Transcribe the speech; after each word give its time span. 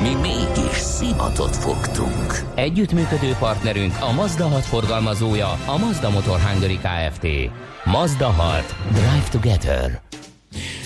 Mi 0.00 0.14
mégis 0.14 0.76
szimatot 0.76 1.56
fogtunk. 1.56 2.44
Együttműködő 2.54 3.36
partnerünk 3.38 3.92
a 4.00 4.12
Mazda 4.12 4.48
6 4.48 4.64
forgalmazója, 4.64 5.48
a 5.66 5.78
Mazda 5.78 6.10
Motor 6.10 6.40
Hungary 6.40 6.78
Kft. 6.78 7.26
Mazda 7.84 8.26
6. 8.26 8.74
Drive 8.92 9.28
Together. 9.30 10.02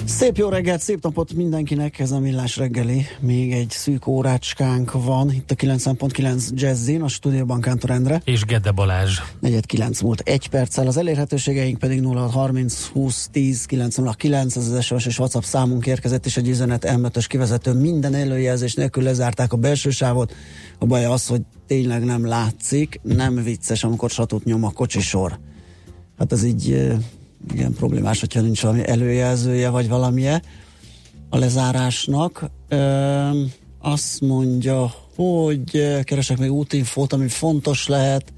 Szép 0.09 0.37
jó 0.37 0.49
reggelt, 0.49 0.81
szép 0.81 1.03
napot 1.03 1.33
mindenkinek, 1.33 1.99
ez 1.99 2.11
a 2.11 2.19
Millás 2.19 2.57
reggeli. 2.57 3.07
Még 3.21 3.53
egy 3.53 3.71
szűk 3.71 4.07
órácskánk 4.07 4.93
van 4.93 5.33
itt 5.33 5.51
a 5.51 5.55
9.9 5.55 6.49
Jazzin, 6.51 7.03
a 7.03 7.09
stúdióban 7.09 7.61
Kántor 7.61 7.91
Endre. 7.91 8.21
És 8.25 8.45
Gede 8.45 8.71
Balázs. 8.71 9.19
4.9 9.43 10.03
múlt 10.03 10.21
egy 10.21 10.49
perccel, 10.49 10.87
az 10.87 10.97
elérhetőségeink 10.97 11.79
pedig 11.79 12.03
0630 12.03 12.87
20 12.87 13.29
10 13.33 13.65
909, 13.65 14.57
ez 14.57 14.69
az 14.69 14.85
SOS 14.85 15.07
és 15.07 15.19
WhatsApp 15.19 15.43
számunk 15.43 15.87
érkezett, 15.87 16.27
és 16.27 16.37
egy 16.37 16.49
üzenet 16.49 16.97
m 16.97 17.07
kivezető 17.27 17.73
minden 17.73 18.15
előjelzés 18.15 18.75
nélkül 18.75 19.03
lezárták 19.03 19.53
a 19.53 19.57
belső 19.57 19.91
sávot. 19.91 20.35
A 20.79 20.87
baj 20.87 21.05
az, 21.05 21.27
hogy 21.27 21.41
tényleg 21.67 22.05
nem 22.05 22.27
látszik, 22.27 23.01
nem 23.03 23.35
vicces, 23.35 23.85
amikor 23.85 24.11
satut 24.11 24.45
nyom 24.45 24.65
a 24.65 24.71
kocsisor. 24.71 25.39
Hát 26.19 26.33
ez 26.33 26.45
így 26.45 26.93
igen 27.53 27.73
problémás, 27.73 28.21
hogyha 28.21 28.41
nincs 28.41 28.63
valami 28.63 28.89
előjelzője, 28.89 29.69
vagy 29.69 29.89
valamilyen 29.89 30.43
a 31.29 31.39
lezárásnak. 31.39 32.51
Ö, 32.69 33.43
azt 33.79 34.21
mondja, 34.21 34.95
hogy 35.15 36.03
keresek 36.05 36.39
még 36.39 36.53
útinfót, 36.53 37.13
ami 37.13 37.29
fontos 37.29 37.87
lehet. 37.87 38.33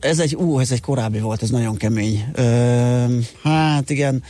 Ez 0.00 0.18
egy, 0.18 0.34
ú, 0.34 0.58
ez 0.58 0.70
egy 0.70 0.80
korábbi 0.80 1.20
volt, 1.20 1.42
ez 1.42 1.50
nagyon 1.50 1.76
kemény. 1.76 2.24
Ö, 2.32 3.18
hát 3.42 3.90
igen, 3.90 4.22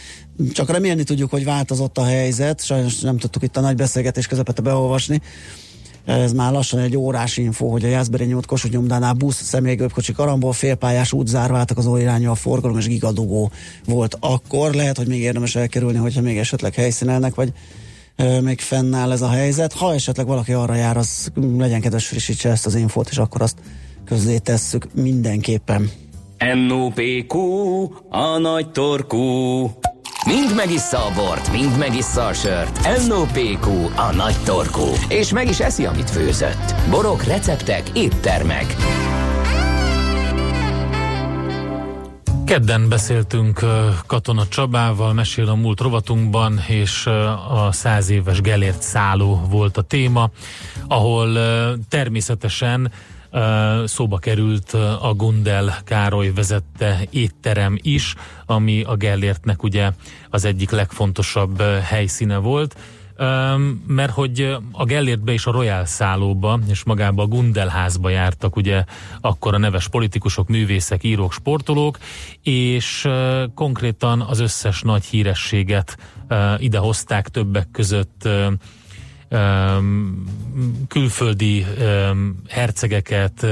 csak 0.52 0.70
remélni 0.70 1.02
tudjuk, 1.02 1.30
hogy 1.30 1.44
változott 1.44 1.98
a 1.98 2.04
helyzet, 2.04 2.64
sajnos 2.64 3.00
nem 3.00 3.18
tudtuk 3.18 3.42
itt 3.42 3.56
a 3.56 3.60
nagy 3.60 3.76
beszélgetés 3.76 4.26
közepette 4.26 4.62
beolvasni. 4.62 5.20
Ez 6.04 6.32
már 6.32 6.52
lassan 6.52 6.80
egy 6.80 6.96
órás 6.96 7.36
info, 7.36 7.66
hogy 7.66 7.84
a 7.84 7.88
Jászberi 7.88 8.24
nyújt 8.24 8.46
Kossuth 8.46 8.74
nyomdánál 8.74 9.12
busz, 9.12 9.42
személygőbkocsi 9.42 10.12
karambol, 10.12 10.52
félpályás 10.52 11.12
útzárváltak 11.12 11.78
az 11.78 11.88
irányú 11.98 12.30
a 12.30 12.34
forgalom, 12.34 12.78
és 12.78 12.86
gigadugó 12.86 13.50
volt 13.84 14.16
akkor. 14.20 14.74
Lehet, 14.74 14.96
hogy 14.96 15.06
még 15.06 15.20
érdemes 15.20 15.56
elkerülni, 15.56 15.98
hogyha 15.98 16.20
még 16.20 16.38
esetleg 16.38 16.74
helyszínelnek, 16.74 17.34
vagy 17.34 17.52
e, 18.16 18.40
még 18.40 18.60
fennáll 18.60 19.12
ez 19.12 19.22
a 19.22 19.28
helyzet. 19.28 19.72
Ha 19.72 19.94
esetleg 19.94 20.26
valaki 20.26 20.52
arra 20.52 20.74
jár, 20.74 20.96
az 20.96 21.32
legyen 21.58 21.80
kedves 21.80 22.06
frissítse 22.06 22.50
ezt 22.50 22.66
az 22.66 22.74
infót, 22.74 23.08
és 23.10 23.18
akkor 23.18 23.42
azt 23.42 23.58
közzé 24.04 24.38
tesszük 24.38 24.86
mindenképpen. 24.94 25.90
NOPQ, 26.68 27.38
a 28.08 28.38
nagy 28.38 28.70
torkú. 28.70 29.70
Mind 30.26 30.54
megissza 30.56 31.06
a 31.06 31.12
bort, 31.14 31.52
mind 31.52 31.78
megissza 31.78 32.26
a 32.26 32.32
sört. 32.32 33.06
NOPQ, 33.08 33.68
a 33.96 34.14
nagy 34.14 34.36
torkú. 34.44 34.86
És 35.08 35.32
meg 35.32 35.48
is 35.48 35.60
eszi, 35.60 35.86
amit 35.86 36.10
főzött. 36.10 36.74
Borok, 36.90 37.22
receptek, 37.22 37.82
éttermek. 37.94 38.76
Kedden 42.46 42.88
beszéltünk 42.88 43.60
Katona 44.06 44.46
Csabával, 44.48 45.12
mesél 45.12 45.48
a 45.48 45.54
múlt 45.54 45.80
rovatunkban, 45.80 46.60
és 46.68 47.06
a 47.50 47.72
száz 47.72 48.10
éves 48.10 48.40
Gelért 48.40 48.82
szálló 48.82 49.42
volt 49.50 49.76
a 49.76 49.82
téma, 49.82 50.30
ahol 50.88 51.38
természetesen 51.88 52.92
szóba 53.84 54.18
került 54.18 54.72
a 55.00 55.14
Gundel 55.16 55.74
Károly 55.84 56.32
vezette 56.32 57.06
étterem 57.10 57.78
is, 57.82 58.14
ami 58.46 58.82
a 58.82 58.96
Gellértnek 58.96 59.62
ugye 59.62 59.90
az 60.30 60.44
egyik 60.44 60.70
legfontosabb 60.70 61.60
helyszíne 61.82 62.36
volt, 62.36 62.76
mert 63.86 64.12
hogy 64.12 64.56
a 64.72 64.84
Gellértbe 64.84 65.32
és 65.32 65.46
a 65.46 65.50
Royal 65.50 65.84
szállóba 65.84 66.58
és 66.68 66.84
magába 66.84 67.22
a 67.22 67.26
Gundelházba 67.26 68.08
jártak 68.08 68.56
ugye 68.56 68.84
akkor 69.20 69.54
a 69.54 69.58
neves 69.58 69.88
politikusok, 69.88 70.48
művészek, 70.48 71.04
írók, 71.04 71.32
sportolók, 71.32 71.98
és 72.42 73.08
konkrétan 73.54 74.20
az 74.20 74.40
összes 74.40 74.82
nagy 74.82 75.04
hírességet 75.04 75.96
idehozták 76.58 77.28
többek 77.28 77.68
között 77.72 78.28
külföldi 80.88 81.66
hercegeket, 82.48 83.46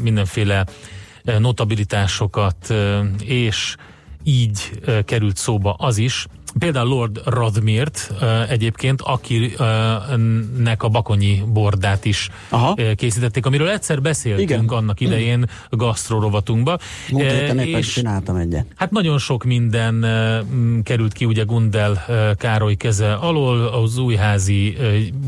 mindenféle 0.00 0.66
notabilitásokat, 1.38 2.74
és 3.24 3.76
így 4.24 4.80
került 5.04 5.36
szóba 5.36 5.74
az 5.78 5.98
is, 5.98 6.26
Például 6.58 6.88
Lord 6.88 7.20
Radmirt 7.24 8.12
egyébként, 8.48 9.00
akinek 9.00 10.82
a 10.82 10.88
bakonyi 10.88 11.42
bordát 11.46 12.04
is 12.04 12.28
Aha. 12.48 12.74
készítették, 12.94 13.46
amiről 13.46 13.68
egyszer 13.68 14.02
beszéltünk 14.02 14.50
Igen. 14.50 14.64
annak 14.68 15.00
idején 15.00 15.38
mm. 15.38 15.42
gasztrorovatunkba. 15.70 16.78
Múlt 17.10 17.30
héten 17.30 17.58
éppen 17.58 17.80
csináltam 17.80 18.36
egyet. 18.36 18.66
Hát 18.76 18.90
nagyon 18.90 19.18
sok 19.18 19.44
minden 19.44 20.06
került 20.82 21.12
ki 21.12 21.24
ugye 21.24 21.42
Gundel 21.44 22.04
Károly 22.38 22.74
keze 22.74 23.12
alól, 23.12 23.66
az 23.66 23.98
újházi 23.98 24.76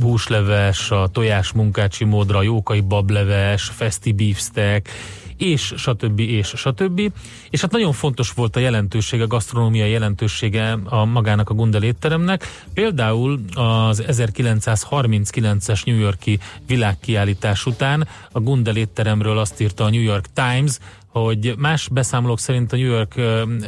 húsleves, 0.02 0.90
a 0.90 1.08
tojás 1.12 1.52
munkácsi 1.52 2.04
módra, 2.04 2.42
jókai 2.42 2.80
bableves, 2.80 3.62
festi 3.62 4.12
beefsteak, 4.12 4.88
és 5.38 5.74
stb. 5.76 6.18
és 6.18 6.52
stb. 6.56 7.12
És 7.50 7.60
hát 7.60 7.70
nagyon 7.70 7.92
fontos 7.92 8.30
volt 8.30 8.56
a 8.56 8.60
jelentősége, 8.60 9.22
a 9.22 9.26
gasztronómiai 9.26 9.90
jelentősége 9.90 10.78
a 10.84 11.04
magának 11.04 11.50
a 11.50 11.54
Gundel 11.54 11.82
étteremnek. 11.82 12.64
Például 12.74 13.40
az 13.54 14.02
1939-es 14.06 15.84
New 15.84 15.98
Yorki 15.98 16.38
világkiállítás 16.66 17.66
után 17.66 18.08
a 18.32 18.40
Gundel 18.40 18.76
étteremről 18.76 19.38
azt 19.38 19.60
írta 19.60 19.84
a 19.84 19.90
New 19.90 20.02
York 20.02 20.26
Times, 20.32 20.78
hogy 21.06 21.54
más 21.58 21.88
beszámolók 21.88 22.38
szerint 22.38 22.72
a 22.72 22.76
New 22.76 22.90
York 22.90 23.14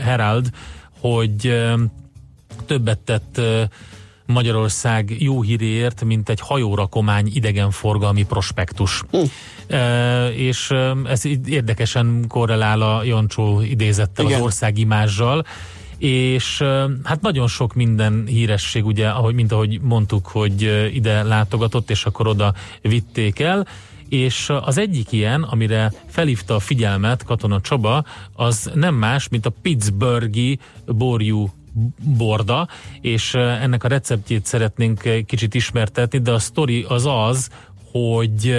Herald, 0.00 0.50
hogy 0.98 1.60
többet 2.66 2.98
tett 2.98 3.40
Magyarország 4.26 5.22
jó 5.22 5.42
híréért, 5.42 6.04
mint 6.04 6.28
egy 6.28 6.40
hajórakomány 6.40 7.30
idegenforgalmi 7.32 8.24
prospektus. 8.24 9.02
Hm. 9.10 9.18
És 10.34 10.74
ez 11.04 11.24
érdekesen 11.44 12.24
korrelál 12.28 12.80
a 12.82 13.04
Jancsó 13.04 13.60
idézettel 13.60 14.24
Igen. 14.24 14.36
az 14.36 14.44
ország 14.44 14.78
imázsal, 14.78 15.44
és 15.98 16.62
hát 17.04 17.20
nagyon 17.20 17.48
sok 17.48 17.74
minden 17.74 18.24
híresség, 18.26 18.86
ugye, 18.86 19.08
ahogy, 19.08 19.34
mint 19.34 19.52
ahogy 19.52 19.80
mondtuk, 19.80 20.26
hogy 20.26 20.88
ide 20.94 21.22
látogatott, 21.22 21.90
és 21.90 22.04
akkor 22.04 22.26
oda 22.26 22.54
vitték 22.82 23.40
el, 23.40 23.66
és 24.08 24.52
az 24.60 24.78
egyik 24.78 25.12
ilyen, 25.12 25.42
amire 25.42 25.92
felhívta 26.06 26.54
a 26.54 26.58
figyelmet 26.58 27.24
Katona 27.24 27.60
Csaba, 27.60 28.04
az 28.32 28.70
nem 28.74 28.94
más, 28.94 29.28
mint 29.28 29.46
a 29.46 29.52
Pittsburghi 29.62 30.58
borjú 30.86 31.50
borda, 32.16 32.68
és 33.00 33.34
ennek 33.34 33.84
a 33.84 33.88
receptjét 33.88 34.46
szeretnénk 34.46 35.24
kicsit 35.26 35.54
ismertetni, 35.54 36.18
de 36.18 36.32
a 36.32 36.38
sztori 36.38 36.84
az 36.88 37.06
az, 37.06 37.48
hogy 37.92 38.58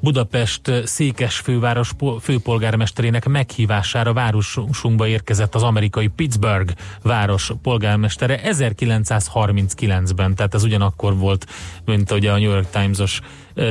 Budapest 0.00 0.72
székes 0.84 1.36
főváros 1.36 1.90
főpolgármesterének 2.20 3.28
meghívására 3.28 4.12
városunkba 4.12 5.06
érkezett 5.06 5.54
az 5.54 5.62
amerikai 5.62 6.06
Pittsburgh 6.06 6.72
város 7.02 7.52
polgármestere 7.62 8.40
1939-ben, 8.44 10.34
tehát 10.34 10.54
ez 10.54 10.64
ugyanakkor 10.64 11.16
volt, 11.16 11.46
mint 11.84 12.10
ugye 12.10 12.32
a 12.32 12.38
New 12.38 12.50
York 12.50 12.70
Times-os 12.70 13.20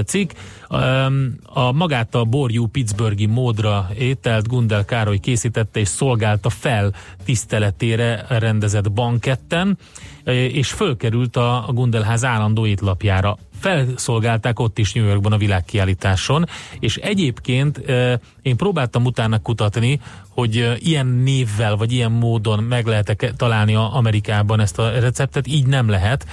cikk. 0.05 0.31
A 1.43 1.71
magát 1.71 2.15
a 2.15 2.23
borjú 2.23 2.67
Pittsburghi 2.67 3.25
módra 3.25 3.89
ételt 3.97 4.47
Gundel 4.47 4.85
Károly 4.85 5.17
készítette 5.17 5.79
és 5.79 5.87
szolgálta 5.87 6.49
fel 6.49 6.93
tiszteletére 7.25 8.25
rendezett 8.29 8.91
banketten, 8.91 9.77
és 10.51 10.71
fölkerült 10.71 11.35
a 11.35 11.69
Gundelház 11.73 12.23
állandó 12.23 12.65
étlapjára 12.65 13.37
felszolgálták 13.61 14.59
ott 14.59 14.77
is 14.77 14.93
New 14.93 15.05
Yorkban 15.05 15.31
a 15.31 15.37
világkiállításon, 15.37 16.45
és 16.79 16.95
egyébként 16.95 17.81
én 18.41 18.57
próbáltam 18.57 19.05
utána 19.05 19.39
kutatni, 19.39 19.99
hogy 20.29 20.77
ilyen 20.77 21.07
névvel, 21.07 21.75
vagy 21.75 21.91
ilyen 21.91 22.11
módon 22.11 22.63
meg 22.63 22.85
lehet 22.85 23.33
találni 23.37 23.75
a 23.75 23.95
Amerikában 23.95 24.59
ezt 24.59 24.79
a 24.79 24.99
receptet, 24.99 25.47
így 25.47 25.65
nem 25.65 25.89
lehet, 25.89 26.25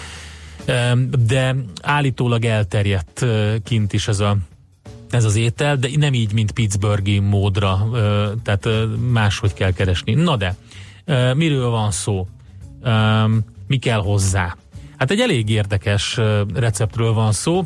de 1.27 1.57
állítólag 1.83 2.45
elterjedt 2.45 3.27
kint 3.65 3.93
is 3.93 4.09
ez 4.09 4.21
a 4.21 4.37
ez 5.11 5.25
az 5.25 5.37
étel, 5.37 5.77
de 5.77 5.89
nem 5.97 6.15
így, 6.15 6.33
mint 6.33 6.53
Pittsburghi 6.53 7.19
módra, 7.19 7.89
tehát 8.43 8.69
máshogy 9.11 9.53
kell 9.53 9.73
keresni. 9.73 10.15
Na 10.15 10.37
de, 10.37 10.57
miről 11.35 11.71
van 11.71 11.91
szó? 11.91 12.27
Mi 13.67 13.77
kell 13.77 14.01
hozzá? 14.01 14.57
Hát 14.99 15.11
egy 15.11 15.21
elég 15.21 15.49
érdekes 15.49 16.21
receptről 16.55 17.12
van 17.12 17.33
szó. 17.33 17.65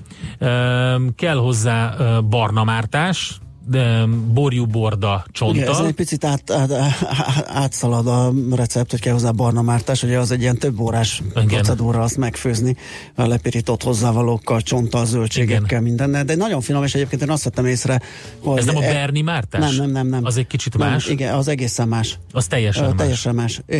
Kell 1.16 1.36
hozzá 1.36 1.96
barna 2.20 2.64
mártás, 2.64 3.40
de 3.66 4.04
borjú 4.32 4.66
borda 4.66 5.24
csonttal. 5.32 5.62
Igen, 5.62 5.72
ez 5.72 5.78
egy 5.78 5.92
picit 5.92 6.24
át, 6.24 6.50
át, 6.50 6.70
átszalad 7.46 8.06
a 8.06 8.32
recept, 8.50 8.90
hogy 8.90 9.00
kell 9.00 9.12
hozzá 9.12 9.30
barna 9.30 9.62
mártás, 9.62 10.02
ugye 10.02 10.18
az 10.18 10.30
egy 10.30 10.40
ilyen 10.40 10.58
több 10.58 10.80
órás 10.80 11.22
Igen. 11.30 11.46
procedúra 11.46 12.00
azt 12.00 12.16
megfőzni 12.16 12.76
a 13.14 13.26
lepirított 13.26 13.82
hozzávalókkal, 13.82 14.60
csonttal, 14.60 15.06
zöldségekkel, 15.06 15.64
Igen. 15.64 15.82
mindennel, 15.82 16.24
de 16.24 16.34
nagyon 16.34 16.60
finom, 16.60 16.84
és 16.84 16.94
egyébként 16.94 17.22
én 17.22 17.30
azt 17.30 17.44
vettem 17.44 17.66
észre, 17.66 18.00
hogy... 18.42 18.58
Ez 18.58 18.64
nem 18.64 18.76
a 18.76 18.82
e- 18.82 18.92
berni 18.92 19.20
mártás? 19.20 19.60
Nem, 19.60 19.74
nem, 19.76 19.90
nem, 19.90 20.06
nem. 20.06 20.24
Az 20.24 20.36
egy 20.36 20.46
kicsit 20.46 20.78
más? 20.78 21.04
Nem, 21.04 21.12
igen, 21.12 21.34
az 21.34 21.48
egészen 21.48 21.88
más. 21.88 22.18
Az 22.32 22.46
teljesen 22.46 22.84
más. 22.84 22.94
Teljesen 22.96 23.34
más. 23.34 23.60
Ö, 23.66 23.78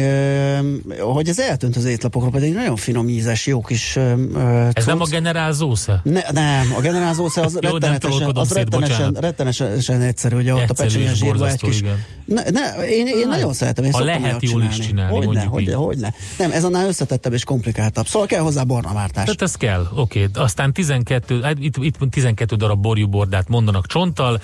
hogy 1.00 1.28
ez 1.28 1.38
eltűnt 1.38 1.76
az 1.76 1.84
étlapokról, 1.84 2.30
pedig 2.30 2.54
nagyon 2.54 2.76
finom 2.76 3.08
ízes, 3.08 3.46
jó 3.46 3.60
kis 3.60 3.96
ö, 3.96 4.68
Ez 4.72 4.86
nem 4.86 5.00
a 5.00 5.06
generál? 5.06 5.54
Ne, 6.02 6.20
nem, 6.32 6.74
a 6.76 6.80
generál 6.80 7.14
az 7.34 7.58
Jó, 7.60 7.70
rettenetesen, 7.70 8.30
az 8.34 8.52
rettenetesen, 8.52 9.12
rettenetesen 9.12 9.71
teljesen 9.72 10.00
egyszerű, 10.00 10.34
hogy 10.34 10.50
ott 10.50 10.70
a 10.70 10.74
pecsenyes 10.74 11.16
zsírba 11.16 11.48
egy 11.48 11.60
kis... 11.60 11.82
Ne, 12.24 12.42
ne, 12.50 12.88
én, 12.88 13.06
én 13.06 13.28
nagyon 13.28 13.52
szeretem, 13.52 13.84
én 13.84 13.92
ha 13.92 14.04
lehet 14.04 14.42
jól 14.42 14.62
is 14.62 14.78
csinálni, 14.78 15.26
hogy 15.26 15.34
ne, 15.34 15.42
hogy, 15.42 15.72
hogy 15.72 15.98
ne. 15.98 16.08
Nem, 16.38 16.52
ez 16.52 16.64
annál 16.64 16.86
összetettebb 16.86 17.32
és 17.32 17.44
komplikáltabb. 17.44 18.06
Szóval 18.06 18.28
kell 18.28 18.40
hozzá 18.40 18.62
barnavártás. 18.62 19.24
Tehát 19.24 19.42
ez 19.42 19.54
kell, 19.54 19.86
oké. 19.94 20.24
Okay. 20.24 20.42
Aztán 20.42 20.72
12, 20.72 21.40
hát 21.40 21.56
itt, 21.58 21.76
itt 21.76 21.98
12 22.10 22.56
darab 22.56 22.80
borjúbordát 22.80 23.48
mondanak 23.48 23.86
csonttal, 23.86 24.40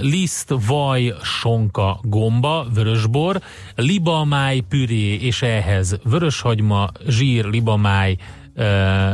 liszt, 0.00 0.54
vaj, 0.66 1.14
sonka, 1.22 2.00
gomba, 2.02 2.66
vörösbor, 2.74 3.40
libamáj 3.74 4.60
püré, 4.68 5.14
és 5.14 5.42
ehhez 5.42 5.98
vöröshagyma, 6.04 6.90
zsír, 7.08 7.44
libamáj, 7.44 8.16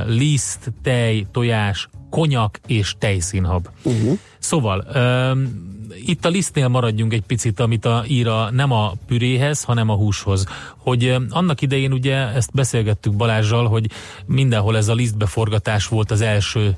liszt, 0.06 0.72
tej, 0.82 1.26
tojás, 1.32 1.88
konyak 2.10 2.60
és 2.66 2.94
tejszínhab. 2.98 3.68
Uh-huh. 3.82 4.18
Szóval, 4.38 4.86
um, 4.94 5.68
itt 6.04 6.24
a 6.24 6.28
lisztnél 6.28 6.68
maradjunk 6.68 7.12
egy 7.12 7.22
picit, 7.22 7.60
amit 7.60 7.84
a 7.84 8.04
íra 8.06 8.50
nem 8.50 8.72
a 8.72 8.92
püréhez, 9.06 9.62
hanem 9.62 9.88
a 9.88 9.94
húshoz. 9.94 10.46
Hogy 10.76 11.16
annak 11.30 11.60
idején 11.62 11.92
ugye 11.92 12.16
ezt 12.16 12.50
beszélgettük 12.52 13.14
Balázsjal, 13.14 13.68
hogy 13.68 13.90
mindenhol 14.26 14.76
ez 14.76 14.88
a 14.88 14.94
lisztbeforgatás 14.94 15.86
volt 15.86 16.10
az 16.10 16.20
első 16.20 16.74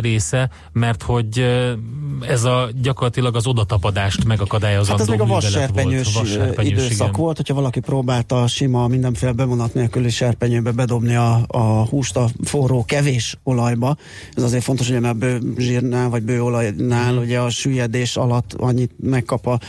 része, 0.00 0.50
mert 0.72 1.02
hogy 1.02 1.44
ez 2.28 2.44
a 2.44 2.68
gyakorlatilag 2.82 3.36
az 3.36 3.46
odatapadást 3.46 4.24
megakadályozandó 4.24 4.90
hát 4.90 5.00
ez 5.00 5.06
még 5.06 5.20
a 5.20 5.26
vasserpenyős, 5.26 6.14
vasserpenyős 6.14 6.72
időszak 6.72 7.08
igen. 7.08 7.12
volt, 7.12 7.36
hogyha 7.36 7.54
valaki 7.54 7.80
próbálta 7.80 8.46
sima 8.46 8.86
mindenféle 8.86 9.32
bevonat 9.32 9.74
nélküli 9.74 10.10
serpenyőbe 10.10 10.70
bedobni 10.70 11.14
a, 11.14 11.44
a 11.46 11.84
húst 11.84 12.16
a 12.16 12.28
forró 12.44 12.84
kevés 12.84 13.38
olajba. 13.42 13.96
Ez 14.34 14.42
azért 14.42 14.62
fontos, 14.62 14.90
hogy 14.90 15.00
mert 15.00 15.16
bő 15.16 15.40
zsírnál 15.56 16.08
vagy 16.08 16.22
bő 16.22 16.42
olajnál 16.42 17.16
ugye 17.16 17.38
a 17.40 17.50
süllyedés 17.50 18.16
alatt 18.16 18.52
annyit 18.52 18.90
megkap 19.02 19.46
a 19.46 19.60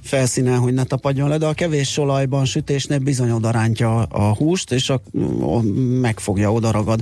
felszínen, 0.00 0.58
hogy 0.58 0.74
ne 0.74 0.84
tapadjon 0.84 1.28
le, 1.28 1.38
de 1.38 1.46
a 1.46 1.52
kevés 1.52 1.98
olajban 1.98 2.44
sütésnél 2.44 2.98
bizony 2.98 3.30
odarántja 3.30 4.02
a 4.02 4.34
húst, 4.34 4.72
és 4.72 4.90
a, 4.90 5.00
a, 5.40 5.60
megfogja, 6.00 6.52
odaragad. 6.52 7.00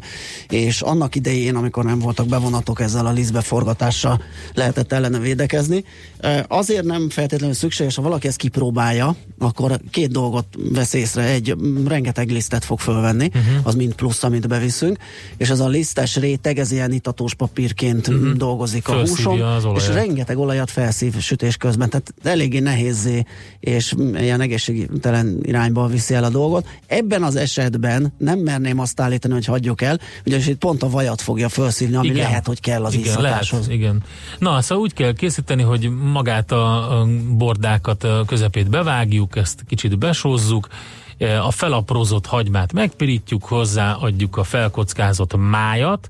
És 0.49 0.81
annak 0.81 1.15
idején, 1.15 1.57
amikor 1.57 1.85
nem 1.85 1.99
voltak 1.99 2.27
bevonat 2.27 2.50
vonatok 2.51 2.81
ezzel 2.81 3.07
a 3.07 3.11
lisztbeforgatással 3.11 4.23
lehetett 4.55 4.93
ellene 4.93 5.19
védekezni. 5.19 5.85
Azért 6.49 6.85
nem 6.85 7.11
feltétlenül 7.11 7.55
szükséges, 7.55 7.95
ha 7.95 8.03
valaki 8.03 8.27
ezt 8.27 8.37
kipróbálja, 8.37 9.17
akkor 9.39 9.81
két 9.91 10.11
dolgot 10.11 10.47
vesz 10.73 10.93
észre. 10.93 11.23
Egy, 11.23 11.55
rengeteg 11.87 12.31
lisztet 12.31 12.65
fog 12.65 12.79
fölvenni, 12.79 13.27
uh-huh. 13.27 13.43
az 13.63 13.75
mind 13.75 13.95
plusz, 13.95 14.23
amit 14.23 14.49
beviszünk, 14.49 14.99
és 15.37 15.51
az 15.51 15.61
a 15.61 15.69
lisztes 15.69 16.17
réteg, 16.17 16.59
ez 16.59 16.73
ilyen 16.73 16.93
itatós 16.93 17.35
papírként 17.35 18.09
uh-huh. 18.09 18.33
dolgozik 18.33 18.89
a 18.89 18.99
húson, 18.99 19.41
és 19.75 19.89
rengeteg 19.89 20.39
olajat 20.39 20.71
felszív 20.71 21.19
sütés 21.19 21.57
közben, 21.57 21.91
tehát 21.91 22.15
eléggé 22.23 22.59
nehézé 22.59 23.25
és 23.61 23.95
ilyen 24.15 24.41
egészségtelen 24.41 25.39
irányba 25.43 25.87
viszi 25.87 26.15
el 26.15 26.25
a 26.25 26.29
dolgot. 26.29 26.67
Ebben 26.87 27.23
az 27.23 27.37
esetben 27.37 28.13
nem 28.19 28.39
merném 28.39 28.79
azt 28.79 29.01
állítani, 29.01 29.35
hogy 29.35 29.45
hagyjuk 29.45 29.83
el, 29.83 30.01
ugyanis 30.27 30.47
itt 30.47 30.59
pont 30.59 30.83
a 30.83 30.89
vajat 30.89 31.21
fogja 31.21 31.49
felszívni, 31.49 31.97
ami 31.97 32.07
Igen. 32.07 32.23
lehet 32.23 32.47
hogy 32.47 32.61
kell 32.61 32.85
az 32.85 32.95
igen, 32.95 33.07
izzatáshoz. 33.07 33.67
Lehet, 33.67 33.81
igen. 33.81 34.03
Na, 34.39 34.61
szóval 34.61 34.85
úgy 34.85 34.95
kell 34.95 35.13
készíteni, 35.13 35.63
hogy 35.63 35.91
magát 36.11 36.53
a, 36.53 37.07
bordákat 37.37 38.07
közepét 38.27 38.71
bevágjuk, 38.71 39.37
ezt 39.37 39.65
kicsit 39.67 39.99
besózzuk, 39.99 40.69
e, 41.19 41.43
a 41.43 41.51
felaprózott 41.51 42.27
hagymát 42.27 42.73
megpirítjuk 42.73 43.45
hozzá, 43.45 43.93
adjuk 43.93 44.37
a 44.37 44.45
felkockázott 44.45 45.37
májat, 45.37 46.09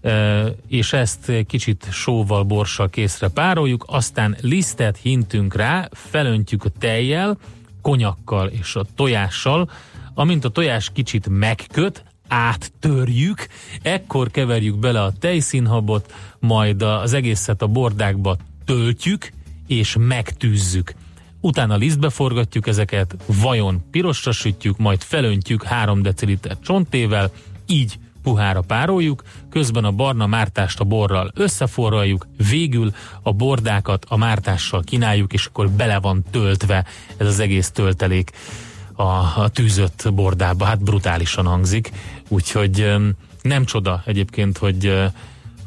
e, 0.00 0.44
és 0.68 0.92
ezt 0.92 1.32
kicsit 1.46 1.86
sóval, 1.90 2.42
borssal 2.42 2.88
készre 2.88 3.28
pároljuk, 3.28 3.84
aztán 3.88 4.36
lisztet 4.40 4.96
hintünk 4.96 5.54
rá, 5.54 5.88
felöntjük 5.92 6.64
a 6.64 6.68
tejjel, 6.78 7.38
konyakkal 7.82 8.48
és 8.48 8.74
a 8.76 8.84
tojással, 8.96 9.70
amint 10.14 10.44
a 10.44 10.48
tojás 10.48 10.90
kicsit 10.92 11.28
megköt, 11.28 12.04
áttörjük, 12.28 13.46
ekkor 13.82 14.30
keverjük 14.30 14.78
bele 14.78 15.02
a 15.02 15.12
tejszínhabot, 15.20 16.12
majd 16.38 16.82
az 16.82 17.12
egészet 17.12 17.62
a 17.62 17.66
bordákba 17.66 18.36
töltjük, 18.64 19.30
és 19.66 19.96
megtűzzük. 19.98 20.94
Utána 21.40 21.76
lisztbe 21.76 22.10
forgatjuk 22.10 22.66
ezeket, 22.66 23.16
vajon 23.26 23.84
pirosra 23.90 24.32
sütjük, 24.32 24.78
majd 24.78 25.02
felöntjük 25.02 25.62
3 25.62 26.02
deciliter 26.02 26.58
csontével, 26.60 27.30
így 27.66 27.98
puhára 28.22 28.60
pároljuk, 28.60 29.22
közben 29.50 29.84
a 29.84 29.92
barna 29.92 30.26
mártást 30.26 30.80
a 30.80 30.84
borral 30.84 31.30
összeforraljuk, 31.34 32.26
végül 32.48 32.94
a 33.22 33.32
bordákat 33.32 34.06
a 34.08 34.16
mártással 34.16 34.82
kínáljuk, 34.82 35.32
és 35.32 35.46
akkor 35.46 35.70
bele 35.70 35.98
van 35.98 36.24
töltve 36.30 36.84
ez 37.16 37.26
az 37.26 37.38
egész 37.38 37.70
töltelék 37.70 38.30
a, 38.92 39.02
a 39.42 39.48
tűzött 39.52 40.12
bordába. 40.14 40.64
Hát 40.64 40.82
brutálisan 40.82 41.46
hangzik, 41.46 41.92
úgyhogy 42.28 42.94
nem 43.42 43.64
csoda 43.64 44.02
egyébként, 44.06 44.58
hogy 44.58 45.02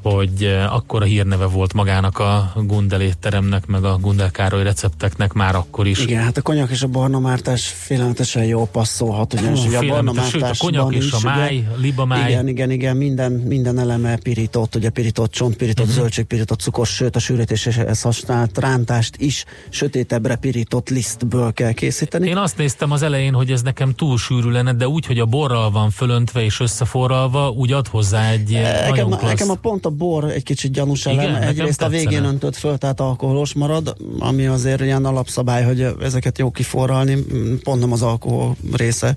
hogy 0.02 0.44
eh, 0.44 0.76
akkora 0.76 1.06
hírneve 1.06 1.46
volt 1.46 1.74
magának 1.74 2.20
a 2.20 2.54
Gundel 2.56 3.02
étteremnek, 3.02 3.66
meg 3.66 3.84
a 3.84 3.98
Gundel 3.98 4.32
Károly 4.32 4.64
recepteknek 4.64 5.34
már 5.34 5.56
akkor 5.56 5.88
is. 5.88 6.00
Igen, 6.00 6.24
hát 6.24 6.38
a 6.38 6.42
konyak 6.42 6.70
és 6.70 6.82
a 6.82 6.88
barna 6.88 7.20
mártás 7.20 7.68
félelmetesen 7.68 8.44
jól 8.44 8.68
passzolhat, 8.68 9.34
ugyanis 9.34 9.66
ugye 9.66 9.78
a 9.78 9.86
barna 9.86 10.24
sőt, 10.24 10.42
a 10.42 10.52
konyak 10.58 10.94
és 10.94 11.12
a 11.12 11.20
máj, 11.24 11.58
ugye, 11.58 11.78
libamáj. 11.78 12.32
Igen, 12.32 12.48
igen, 12.48 12.72
igen, 12.72 12.98
minden, 12.98 13.32
minden 13.32 13.80
eleme 13.80 14.18
pirított, 14.18 14.76
ugye 14.76 14.90
pirított 14.90 15.32
csont, 15.32 15.56
pirított 15.56 15.86
uh-huh. 15.86 16.00
zöldség, 16.02 16.26
pirított 16.26 16.60
cukor, 16.60 16.86
sőt 16.86 17.16
a 17.16 17.20
sűrítéshez 17.20 18.02
használt 18.02 18.58
rántást 18.58 19.16
is 19.18 19.46
sötétebbre 19.70 20.36
pirított 20.36 20.90
lisztből 20.90 21.54
kell 21.54 21.72
készíteni. 21.72 22.28
Én 22.30 22.38
azt 22.38 22.58
néztem 22.58 22.92
az 22.92 23.02
elején, 23.02 23.34
hogy 23.34 23.52
ez 23.52 23.62
nekem 23.62 23.94
túl 23.96 24.18
sűrű 24.18 24.50
lenne, 24.50 24.74
de 24.74 24.88
úgy, 24.88 25.06
hogy 25.06 25.20
a 25.20 25.26
borral 25.26 25.72
van 25.72 25.90
fölöntve 25.90 26.44
és 26.44 26.60
összeforralva, 26.60 27.50
úgy 27.50 27.72
ad 27.72 27.88
hozzá 27.88 28.32
egy 28.32 28.52
nekem, 28.52 28.90
nagyon 28.90 29.10
klassz... 29.10 29.24
Nekem 29.24 29.50
a 29.50 29.56
pont 29.56 29.86
a 29.86 29.90
bor 29.98 30.24
egy 30.24 30.44
kicsit 30.44 30.72
gyanús 30.72 31.06
elem. 31.06 31.30
Igen, 31.30 31.42
Egyrészt 31.42 31.82
a 31.82 31.88
végén 31.90 32.24
öntött 32.24 32.56
föl, 32.56 32.78
tehát 32.78 33.00
alkoholos 33.00 33.54
marad, 33.54 33.96
ami 34.20 34.46
azért 34.46 34.82
ilyen 34.82 35.06
alapszabály, 35.06 35.64
hogy 35.64 35.88
ezeket 36.02 36.38
jó 36.38 36.52
kiforralni, 36.52 37.18
pont 37.64 37.80
nem 37.80 37.92
az 37.92 38.02
alkohol 38.02 38.56
része 38.74 39.16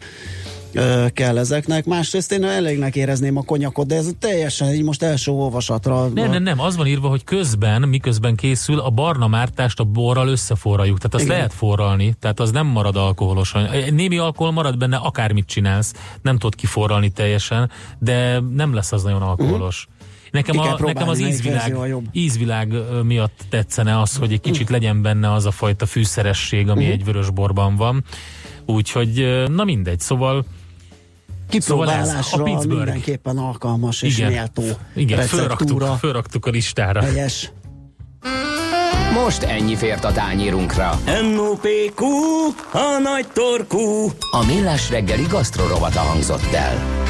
kell 1.13 1.39
ezeknek. 1.39 1.85
Másrészt 1.85 2.33
én 2.33 2.45
elégnek 2.45 2.97
érezném 2.97 3.37
a 3.37 3.43
konyakot, 3.43 3.87
de 3.87 3.97
ez 3.97 4.11
teljesen 4.19 4.73
így 4.73 4.83
most 4.83 5.03
első 5.03 5.31
olvasatra. 5.31 6.09
Nem, 6.09 6.31
nem, 6.31 6.43
nem, 6.43 6.61
az 6.61 6.77
van 6.77 6.87
írva, 6.87 7.09
hogy 7.09 7.25
közben, 7.25 7.83
miközben 7.83 8.37
készül, 8.37 8.79
a 8.79 8.91
barna 8.91 9.27
mártást 9.29 9.81
a 9.81 9.85
borral 9.85 10.29
összeforraljuk. 10.29 10.97
Tehát 10.97 11.15
azt 11.15 11.25
Igen. 11.25 11.37
lehet 11.37 11.53
forralni, 11.53 12.15
tehát 12.21 12.41
az 12.41 12.51
nem 12.51 12.67
marad 12.67 12.97
alkoholos. 12.97 13.55
Némi 13.91 14.19
alkohol 14.19 14.53
marad 14.53 14.79
benne, 14.79 14.97
akármit 14.97 15.47
csinálsz, 15.47 15.95
nem 16.23 16.39
tudod 16.39 16.55
kiforralni 16.55 17.11
teljesen, 17.11 17.71
de 17.99 18.41
nem 18.41 18.75
lesz 18.75 18.93
az 18.93 19.03
nagyon 19.03 19.23
alkoholos. 19.23 19.87
Uh-huh. 19.89 20.00
Nekem, 20.31 20.59
a, 20.59 20.77
nekem 20.81 21.09
az 21.09 21.19
ízvilág, 21.19 21.77
ízvilág 22.13 22.75
miatt 23.03 23.41
tetszene 23.49 24.01
az, 24.01 24.17
hogy 24.17 24.33
egy 24.33 24.41
kicsit 24.41 24.71
legyen 24.71 25.03
benne 25.03 25.33
az 25.33 25.47
a 25.47 25.51
fajta 25.51 25.87
fűszeresség, 25.87 26.69
ami 26.69 26.81
uh-huh. 26.81 26.95
egy 26.95 27.05
vörösborban 27.05 27.77
van. 27.77 28.05
Úgyhogy, 28.67 29.45
na 29.49 29.65
mindegy, 29.65 30.01
szóval 30.01 30.45
Kipróbálásra 31.49 32.23
szóval 32.23 32.47
a 32.47 32.51
Pittsburgh. 32.51 32.85
mindenképpen 32.85 33.39
alkalmas 33.39 34.03
és 34.03 34.19
igen, 34.19 34.31
méltó 34.31 34.63
Igen, 34.95 35.27
fölraktuk, 35.27 35.83
fölraktuk 35.99 36.47
a 36.47 36.51
listára. 36.51 37.03
Helyes. 37.03 37.53
Most 39.13 39.43
ennyi 39.43 39.77
fért 39.77 40.05
a 40.05 40.13
tányírunkra. 40.13 41.01
M.O.P.Q. 41.05 42.05
A 42.73 42.99
nagy 43.03 43.27
torkú. 43.33 44.13
A 44.31 44.45
millás 44.47 44.91
reggeli 44.91 45.27
gasztrorovata 45.29 46.01
hangzott 46.01 46.53
el. 46.53 47.01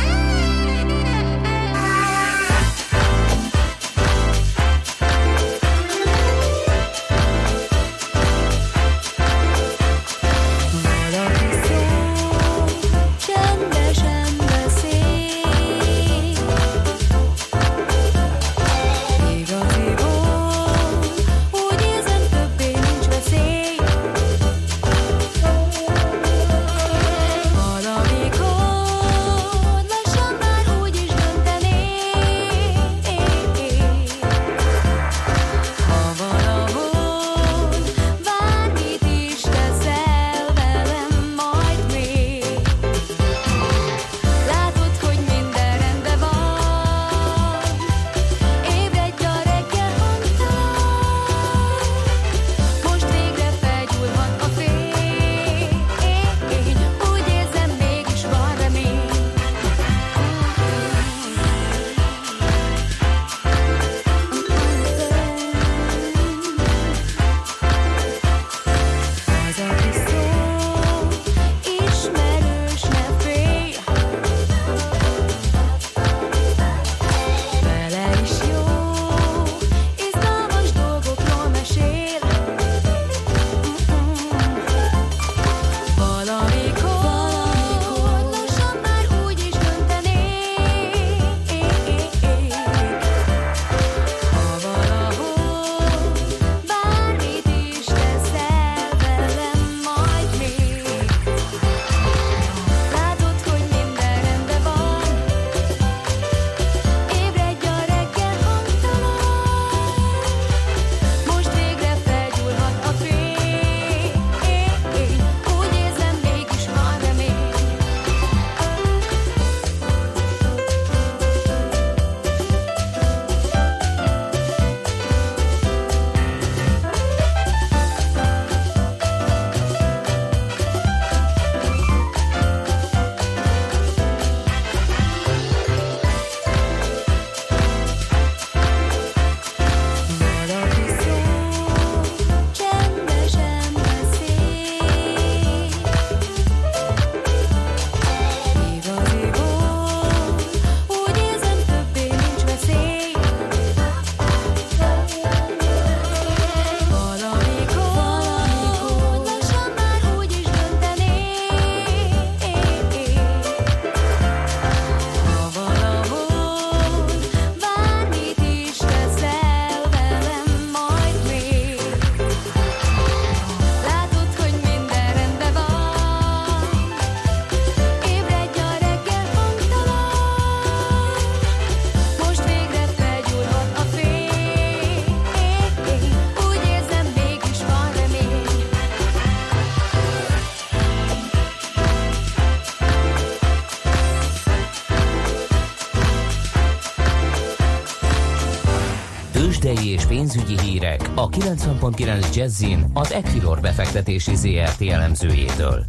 90.9 201.50 202.36
Jazzin 202.36 202.84
az 202.94 203.12
Equilor 203.12 203.60
befektetési 203.60 204.34
ZRT 204.34 204.82
elemzőjétől. 204.90 205.84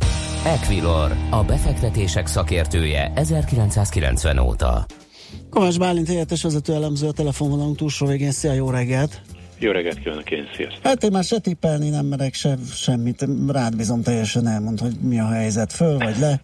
Equilor, 0.46 1.12
a 1.30 1.44
befektetések 1.44 2.28
szakértője 2.28 3.12
1990 3.16 4.38
óta. 4.38 4.86
Kovács 5.50 5.80
Bálint 5.80 6.08
helyettes 6.08 6.44
vezető 6.44 6.74
elemző 6.74 7.08
a 7.08 7.12
telefonvonalunk 7.12 7.78
túlsó 7.78 8.06
végén. 8.06 8.32
Szia, 8.32 8.54
jó 8.54 8.70
reggelt! 8.70 9.22
Jó 9.60 9.72
reggelt 9.72 10.00
kívánok 10.00 10.32
én, 10.32 10.48
sziasztok! 10.56 10.84
Hát 10.84 11.04
én 11.04 11.12
már 11.12 11.24
se 11.24 11.40
tippelni 11.40 11.90
nem 11.90 12.06
merek 12.06 12.34
se, 12.34 12.56
semmit, 12.74 13.26
rád 13.48 13.76
bizom 13.76 14.02
teljesen 14.02 14.48
elmond, 14.48 14.80
hogy 14.80 14.94
mi 15.02 15.20
a 15.20 15.28
helyzet, 15.28 15.74
föl 15.74 15.98
vagy 15.98 16.16
le? 16.20 16.42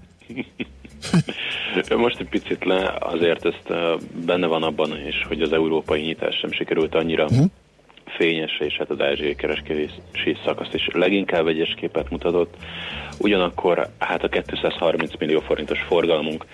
Most 1.97 2.19
egy 2.19 2.29
picit 2.29 2.65
le, 2.65 2.97
azért 2.99 3.45
ezt 3.45 3.97
benne 4.25 4.47
van 4.47 4.63
abban 4.63 5.07
is, 5.07 5.25
hogy 5.27 5.41
az 5.41 5.53
európai 5.53 6.01
nyitás 6.01 6.35
sem 6.35 6.51
sikerült 6.51 6.95
annyira 6.95 7.23
uh-huh. 7.23 7.45
Fényes, 8.17 8.59
és 8.59 8.77
hát 8.77 8.89
az 8.89 9.01
ázsiai 9.01 9.35
kereskedési 9.35 10.37
szakaszt 10.45 10.73
is 10.73 10.87
leginkább 10.93 11.47
egyes 11.47 11.73
képet 11.77 12.09
mutatott. 12.09 12.55
Ugyanakkor 13.19 13.87
hát 13.99 14.23
a 14.23 14.29
230 14.29 15.11
millió 15.19 15.39
forintos 15.39 15.79
forgalmunk 15.79 16.45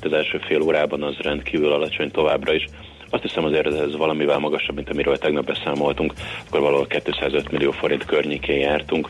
az 0.00 0.12
első 0.12 0.38
fél 0.38 0.60
órában 0.60 1.02
az 1.02 1.16
rendkívül 1.16 1.72
alacsony 1.72 2.10
továbbra 2.10 2.52
is. 2.52 2.64
Azt 3.10 3.22
hiszem 3.22 3.44
azért 3.44 3.66
ez 3.66 3.96
valamivel 3.96 4.38
magasabb, 4.38 4.74
mint 4.74 4.90
amiről 4.90 5.18
tegnap 5.18 5.44
beszámoltunk, 5.44 6.12
akkor 6.46 6.60
valahol 6.60 6.86
205 6.86 7.50
millió 7.50 7.70
forint 7.70 8.04
környékén 8.04 8.58
jártunk, 8.58 9.08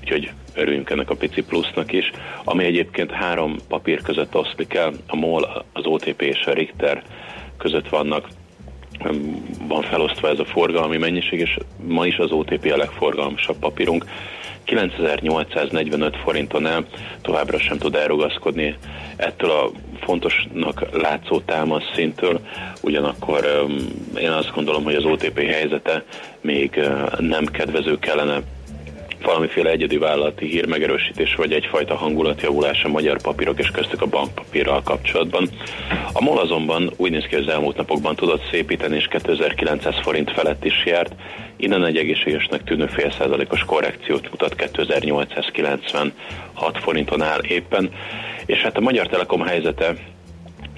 úgyhogy 0.00 0.30
örüljünk 0.54 0.90
ennek 0.90 1.10
a 1.10 1.14
pici 1.14 1.42
plusznak 1.42 1.92
is, 1.92 2.10
ami 2.44 2.64
egyébként 2.64 3.10
három 3.10 3.56
papír 3.68 4.02
között 4.02 4.36
oszlik 4.36 4.74
el, 4.74 4.92
a 5.06 5.16
MOL, 5.16 5.64
az 5.72 5.86
OTP 5.86 6.22
és 6.22 6.44
a 6.46 6.52
Richter 6.52 7.02
között 7.58 7.88
vannak 7.88 8.28
van 9.68 9.82
felosztva 9.82 10.28
ez 10.28 10.38
a 10.38 10.44
forgalmi 10.44 10.96
mennyiség, 10.96 11.38
és 11.40 11.58
ma 11.86 12.06
is 12.06 12.16
az 12.16 12.30
OTP 12.30 12.70
a 12.72 12.76
legforgalmasabb 12.76 13.56
papírunk. 13.56 14.04
9845 14.64 16.16
forinton 16.16 16.66
el 16.66 16.84
továbbra 17.22 17.58
sem 17.58 17.78
tud 17.78 17.94
elrugaszkodni 17.94 18.76
ettől 19.16 19.50
a 19.50 19.70
fontosnak 20.00 20.86
látszó 20.92 21.40
támasz 21.40 21.92
szintől, 21.94 22.40
ugyanakkor 22.80 23.66
én 24.18 24.30
azt 24.30 24.52
gondolom, 24.54 24.84
hogy 24.84 24.94
az 24.94 25.04
OTP 25.04 25.38
helyzete 25.38 26.04
még 26.40 26.80
nem 27.18 27.44
kedvező 27.44 27.98
kellene 27.98 28.40
valamiféle 29.24 29.70
egyedi 29.70 29.98
vállalati 29.98 30.46
hír 30.46 30.66
megerősítés, 30.66 31.34
vagy 31.34 31.52
egyfajta 31.52 31.94
hangulatjavulás 31.94 32.84
a 32.84 32.88
magyar 32.88 33.22
papírok 33.22 33.58
és 33.58 33.70
köztük 33.70 34.02
a 34.02 34.06
bankpapírral 34.06 34.82
kapcsolatban. 34.82 35.48
A 36.12 36.22
MOL 36.22 36.38
azonban 36.38 36.92
úgy 36.96 37.10
néz 37.10 37.24
ki, 37.24 37.34
hogy 37.34 37.46
az 37.46 37.52
elmúlt 37.52 37.76
napokban 37.76 38.16
tudott 38.16 38.48
szépíteni, 38.50 38.96
és 38.96 39.06
2900 39.06 39.94
forint 40.02 40.32
felett 40.32 40.64
is 40.64 40.84
járt. 40.84 41.14
Innen 41.56 41.84
egy 41.84 41.96
egészségesnek 41.96 42.64
tűnő 42.64 42.86
fél 42.86 43.10
százalékos 43.10 43.64
korrekciót 43.64 44.30
mutat 44.30 44.54
2896 44.54 46.78
forinton 46.78 47.22
áll 47.22 47.40
éppen. 47.42 47.90
És 48.46 48.62
hát 48.62 48.76
a 48.76 48.80
Magyar 48.80 49.06
Telekom 49.06 49.40
helyzete 49.40 49.94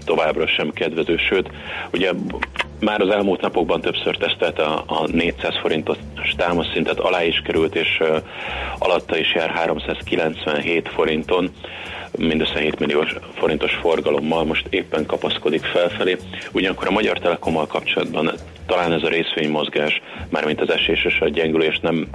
továbbra 0.04 0.46
sem 0.46 0.70
kedvező, 0.70 1.16
sőt, 1.16 1.50
ugye 1.92 2.10
már 2.80 3.00
az 3.00 3.08
elmúlt 3.08 3.40
napokban 3.40 3.80
többször 3.80 4.16
tesztelt 4.16 4.58
a, 4.58 4.84
a 4.86 5.06
400 5.12 5.58
forintos 5.60 5.96
támaszszintet, 6.36 6.98
alá 6.98 7.24
is 7.24 7.42
került, 7.44 7.74
és 7.74 7.98
uh, 8.00 8.16
alatta 8.78 9.18
is 9.18 9.34
jár 9.34 9.50
397 9.50 10.88
forinton, 10.88 11.50
mindössze 12.18 12.58
7 12.58 12.78
milliós 12.78 13.16
forintos 13.34 13.74
forgalommal, 13.74 14.44
most 14.44 14.66
éppen 14.70 15.06
kapaszkodik 15.06 15.62
felfelé. 15.62 16.16
Ugyanakkor 16.52 16.86
a 16.88 16.90
Magyar 16.90 17.18
Telekommal 17.18 17.66
kapcsolatban 17.66 18.32
talán 18.66 18.92
ez 18.92 19.02
a 19.02 19.08
részvénymozgás, 19.08 20.02
mármint 20.28 20.60
az 20.60 20.70
esés 20.70 21.04
és 21.04 21.20
a 21.20 21.28
gyengülés 21.28 21.78
nem 21.78 22.08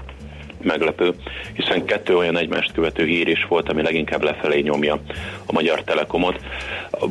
meglepő, 0.61 1.13
hiszen 1.53 1.85
kettő 1.85 2.15
olyan 2.15 2.37
egymást 2.37 2.71
követő 2.71 3.05
hír 3.05 3.27
is 3.27 3.45
volt, 3.47 3.69
ami 3.69 3.81
leginkább 3.81 4.23
lefelé 4.23 4.59
nyomja 4.59 4.99
a 5.45 5.51
Magyar 5.51 5.83
Telekomot. 5.83 6.39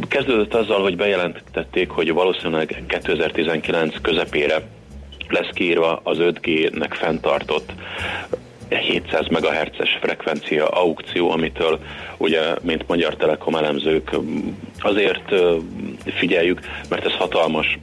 Kezdődött 0.09 0.55
azzal, 0.55 0.83
hogy 0.83 0.97
bejelentették, 0.97 1.91
hogy 1.91 2.13
valószínűleg 2.13 2.83
2019 2.87 3.95
közepére 4.03 4.63
lesz 5.29 5.51
kiírva 5.53 6.01
az 6.05 6.17
5G-nek 6.21 6.91
fenntartott 6.91 7.73
700 8.69 9.27
MHz-es 9.27 9.99
frekvencia 10.01 10.69
aukció, 10.69 11.31
amitől 11.31 11.79
ugye, 12.17 12.41
mint 12.63 12.89
Magyar 12.89 13.17
Telekom 13.17 13.55
elemzők 13.55 14.11
azért 14.79 15.35
figyeljük, 16.05 16.61
mert 16.89 17.05
ez 17.05 17.13
hatalmas 17.13 17.79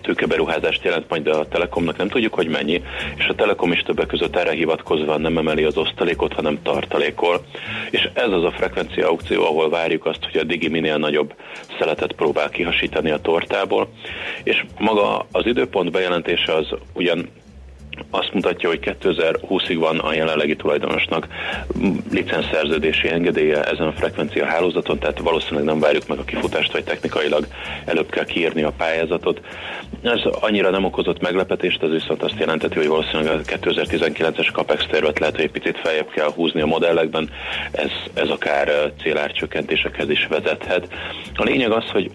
tőkeberuházást 0.00 0.84
jelent 0.84 1.08
majd 1.08 1.26
a 1.26 1.48
Telekomnak, 1.48 1.96
nem 1.96 2.08
tudjuk, 2.08 2.34
hogy 2.34 2.48
mennyi, 2.48 2.82
és 3.16 3.26
a 3.26 3.34
Telekom 3.34 3.72
is 3.72 3.80
többek 3.80 4.06
között 4.06 4.36
erre 4.36 4.52
hivatkozva 4.52 5.16
nem 5.16 5.38
emeli 5.38 5.62
az 5.62 5.76
osztalékot, 5.76 6.32
hanem 6.32 6.62
tartalékol. 6.62 7.44
És 7.90 8.08
ez 8.14 8.30
az 8.30 8.44
a 8.44 8.50
frekvencia 8.50 9.08
aukció, 9.08 9.44
ahol 9.44 9.70
várjuk 9.70 10.06
azt, 10.06 10.24
hogy 10.30 10.40
a 10.40 10.44
Digi 10.44 10.68
minél 10.68 10.96
nagyobb 10.96 11.34
szeletet 11.78 12.12
próbál 12.12 12.48
kihasítani 12.48 13.10
a 13.10 13.20
tortából, 13.20 13.88
és 14.42 14.64
maga 14.78 15.26
az 15.32 15.46
időpont 15.46 15.90
bejelentése 15.90 16.54
az 16.54 16.68
ugyan 16.94 17.28
azt 18.10 18.32
mutatja, 18.32 18.68
hogy 18.68 18.96
2020-ig 19.02 19.76
van 19.78 19.98
a 19.98 20.14
jelenlegi 20.14 20.56
tulajdonosnak 20.56 21.28
licenszerződési 22.10 23.08
engedélye 23.08 23.64
ezen 23.64 23.86
a 23.86 23.92
frekvencia 23.92 24.46
hálózaton, 24.46 24.98
tehát 24.98 25.18
valószínűleg 25.18 25.64
nem 25.64 25.80
várjuk 25.80 26.06
meg 26.06 26.18
a 26.18 26.24
kifutást, 26.24 26.72
vagy 26.72 26.84
technikailag 26.84 27.46
előbb 27.84 28.10
kell 28.10 28.24
kiírni 28.24 28.62
a 28.62 28.72
pályázatot. 28.76 29.40
Ez 30.02 30.20
annyira 30.40 30.70
nem 30.70 30.84
okozott 30.84 31.20
meglepetést, 31.20 31.82
ez 31.82 31.90
viszont 31.90 32.22
azt 32.22 32.38
jelenteti, 32.38 32.74
hogy 32.74 32.88
valószínűleg 32.88 33.38
a 33.38 33.42
2019-es 33.42 34.52
CAPEX 34.52 34.86
tervet 34.86 35.18
lehet, 35.18 35.34
hogy 35.34 35.44
egy 35.44 35.50
picit 35.50 35.78
feljebb 35.78 36.10
kell 36.10 36.30
húzni 36.34 36.60
a 36.60 36.66
modellekben, 36.66 37.30
ez, 37.72 37.90
ez 38.14 38.28
akár 38.28 38.92
célárcsökkentésekhez 39.02 40.10
is 40.10 40.26
vezethet. 40.26 40.88
A 41.34 41.42
lényeg 41.42 41.70
az, 41.70 41.84
hogy 41.84 42.10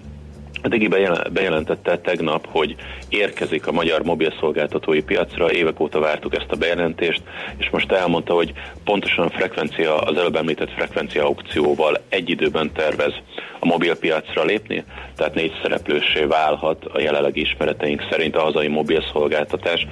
a 0.62 0.68
Digi 0.68 0.88
bejelentette 1.32 2.00
tegnap, 2.00 2.48
hogy 2.50 2.76
érkezik 3.10 3.68
a 3.68 3.72
magyar 3.72 4.04
mobil 4.04 4.34
szolgáltatói 4.40 5.04
piacra, 5.04 5.52
évek 5.52 5.80
óta 5.80 6.00
vártuk 6.00 6.36
ezt 6.36 6.52
a 6.52 6.56
bejelentést, 6.56 7.22
és 7.58 7.70
most 7.70 7.92
elmondta, 7.92 8.34
hogy 8.34 8.54
pontosan 8.84 9.26
a 9.26 9.30
frekvencia, 9.30 9.98
az 9.98 10.18
előbb 10.18 10.36
említett 10.36 10.72
frekvencia 10.72 11.26
aukcióval 11.26 12.02
egy 12.10 12.30
időben 12.30 12.72
tervez 12.74 13.14
a 13.60 13.66
mobil 13.66 13.98
piacra 13.98 14.44
lépni, 14.44 14.84
tehát 15.16 15.36
négy 15.36 15.52
szereplősé 15.62 16.24
válhat 16.24 16.86
a 16.86 17.00
jelenlegi 17.00 17.42
ismereteink 17.42 18.08
szerint 18.12 18.36
a 18.36 18.42
hazai 18.42 18.68
mobil 18.68 19.04
szolgáltatás. 19.12 19.88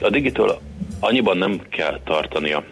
A 0.00 0.10
Digitől 0.10 0.58
annyiban 1.00 1.36
nem 1.36 1.60
kell 1.70 2.00
tartania 2.04 2.64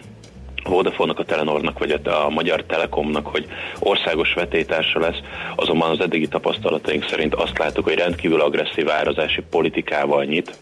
a 0.63 0.69
Vodafone-nak, 0.69 1.19
a 1.19 1.25
Telenornak 1.25 1.79
vagy 1.79 2.01
a 2.05 2.29
Magyar 2.31 2.63
Telekomnak, 2.63 3.27
hogy 3.27 3.47
országos 3.79 4.35
vetétársa 4.35 5.01
lesz, 5.01 5.21
azonban 5.57 5.91
az 5.91 6.01
eddigi 6.01 6.29
tapasztalataink 6.29 7.09
szerint 7.09 7.35
azt 7.35 7.59
láttuk, 7.59 7.85
hogy 7.85 7.95
rendkívül 7.95 8.41
agresszív 8.41 8.91
árazási 8.91 9.43
politikával 9.51 10.25
nyit, 10.25 10.59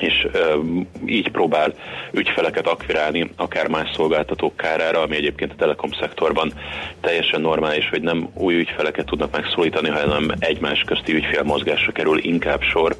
és 0.00 0.26
ö, 0.32 0.58
így 1.06 1.30
próbál 1.30 1.74
ügyfeleket 2.12 2.66
akvirálni, 2.66 3.30
akár 3.36 3.68
más 3.68 3.90
szolgáltatók 3.94 4.56
kárára, 4.56 5.00
ami 5.02 5.16
egyébként 5.16 5.52
a 5.52 5.58
telekom 5.58 5.90
szektorban 6.00 6.52
teljesen 7.00 7.40
normális, 7.40 7.88
hogy 7.88 8.02
nem 8.02 8.28
új 8.34 8.54
ügyfeleket 8.54 9.06
tudnak 9.06 9.32
megszólítani, 9.32 9.88
hanem 9.88 10.30
egymás 10.38 10.82
közti 10.86 11.14
ügyfélmozgásra 11.14 11.92
kerül 11.92 12.18
inkább 12.18 12.62
sor. 12.62 12.96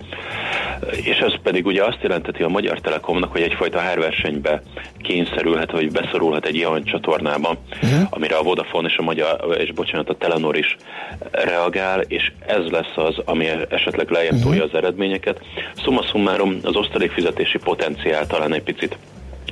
És 0.91 1.19
ez 1.19 1.33
pedig 1.43 1.67
ugye 1.67 1.85
azt 1.85 2.03
jelenteti 2.03 2.43
a 2.43 2.49
Magyar 2.49 2.81
Telekomnak, 2.81 3.33
hogy 3.33 3.43
egyfajta 3.43 3.79
hárversenybe 3.79 4.63
kényszerülhet, 5.03 5.71
vagy 5.71 5.93
beszorulhat 5.93 6.47
egy 6.47 6.55
ilyen 6.55 6.85
csatornába, 6.85 7.57
uh-huh. 7.83 8.07
amire 8.11 8.37
a 8.37 8.43
Vodafone 8.43 8.89
és 8.89 8.97
a 8.97 9.03
Magyar, 9.03 9.57
és 9.59 9.73
bocsánat, 9.73 10.09
a 10.09 10.17
Telenor 10.17 10.57
is 10.57 10.77
reagál, 11.31 12.01
és 12.01 12.33
ez 12.47 12.71
lesz 12.71 12.97
az, 12.97 13.15
ami 13.25 13.47
esetleg 13.69 14.11
lejjebb 14.11 14.35
uh-huh. 14.35 14.63
az 14.63 14.75
eredményeket. 14.75 15.41
Summa 15.77 16.03
summarum, 16.03 16.59
az 16.63 16.77
osztalékfizetési 16.91 17.59
potenciál 17.59 18.27
talán 18.27 18.55
egy 18.55 18.63
picit 18.63 18.97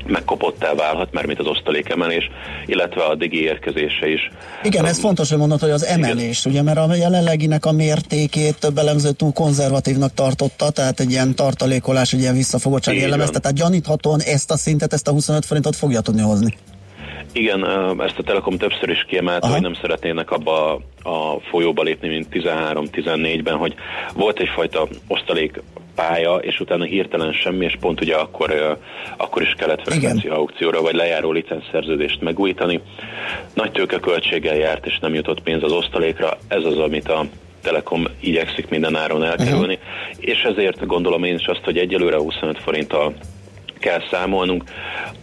megkopottá 0.07 0.75
válhat, 0.75 1.13
mert 1.13 1.27
mint 1.27 1.39
az 1.39 1.47
osztalékemelés, 1.47 2.31
illetve 2.67 3.03
a 3.03 3.15
digi 3.15 3.43
érkezése 3.43 4.09
is. 4.09 4.31
Igen, 4.63 4.85
ez 4.85 4.99
fontos, 4.99 5.29
hogy 5.29 5.39
mondod, 5.39 5.61
hogy 5.61 5.71
az 5.71 5.85
emelés, 5.85 6.45
igen. 6.45 6.53
ugye, 6.53 6.63
mert 6.63 6.91
a 6.91 6.95
jelenleginek 6.95 7.67
a 7.67 7.73
mértékét 7.73 8.59
több 8.61 8.79
elemző 8.79 9.11
túl 9.11 9.33
konzervatívnak 9.33 10.15
tartotta, 10.15 10.71
tehát 10.71 11.01
egy 11.01 11.11
ilyen 11.11 11.35
tartalékolás, 11.35 12.13
egy 12.13 12.21
ilyen 12.21 12.35
visszafogottság 12.35 12.97
jellemezte, 12.97 13.39
tehát 13.39 13.57
gyaníthatóan 13.57 14.21
ezt 14.21 14.51
a 14.51 14.57
szintet, 14.57 14.93
ezt 14.93 15.09
a 15.09 15.11
25 15.11 15.45
forintot 15.45 15.77
fogja 15.77 16.01
tudni 16.01 16.23
hozni. 16.23 16.55
Igen, 17.33 17.65
ezt 18.01 18.19
a 18.19 18.23
Telekom 18.23 18.57
többször 18.57 18.89
is 18.89 19.05
kiemelt, 19.09 19.45
hogy 19.45 19.61
nem 19.61 19.75
szeretnének 19.75 20.31
abba 20.31 20.75
a 21.03 21.41
folyóba 21.51 21.83
lépni, 21.83 22.09
mint 22.09 22.27
13-14-ben, 22.33 23.57
hogy 23.57 23.75
volt 24.15 24.39
egyfajta 24.39 24.89
osztalék 25.07 25.63
pálya, 25.99 26.35
és 26.35 26.61
utána 26.61 26.85
hirtelen 26.85 27.33
semmi, 27.33 27.65
és 27.65 27.77
pont 27.81 28.01
ugye 28.01 28.15
akkor, 28.15 28.79
akkor 29.17 29.43
is 29.43 29.55
kellett 29.59 29.83
frekvencia 29.83 30.35
aukcióra, 30.35 30.83
vagy 30.83 30.95
lejáró 30.95 31.33
licenszerződést 31.33 32.21
megújítani. 32.21 32.81
Nagy 33.55 33.73
tőkeköltséggel 33.73 34.57
járt, 34.57 34.87
és 34.87 34.99
nem 34.99 35.15
jutott 35.15 35.43
pénz 35.43 35.63
az 35.63 35.73
osztalékra. 35.73 36.37
Ez 36.49 36.65
az, 36.65 36.79
amit 36.79 37.09
a 37.09 37.27
Telekom 37.63 38.05
igyekszik 38.21 38.69
minden 38.69 38.97
áron 38.97 39.25
elkerülni, 39.25 39.75
uh-huh. 39.75 40.29
és 40.31 40.43
ezért 40.43 40.87
gondolom 40.87 41.25
én 41.25 41.35
is 41.35 41.47
azt, 41.47 41.65
hogy 41.65 41.79
egyelőre 41.79 42.17
25 42.17 42.59
forint 42.59 42.93
a 42.93 43.13
kell 43.79 44.01
számolnunk. 44.11 44.65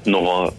Noha 0.04 0.52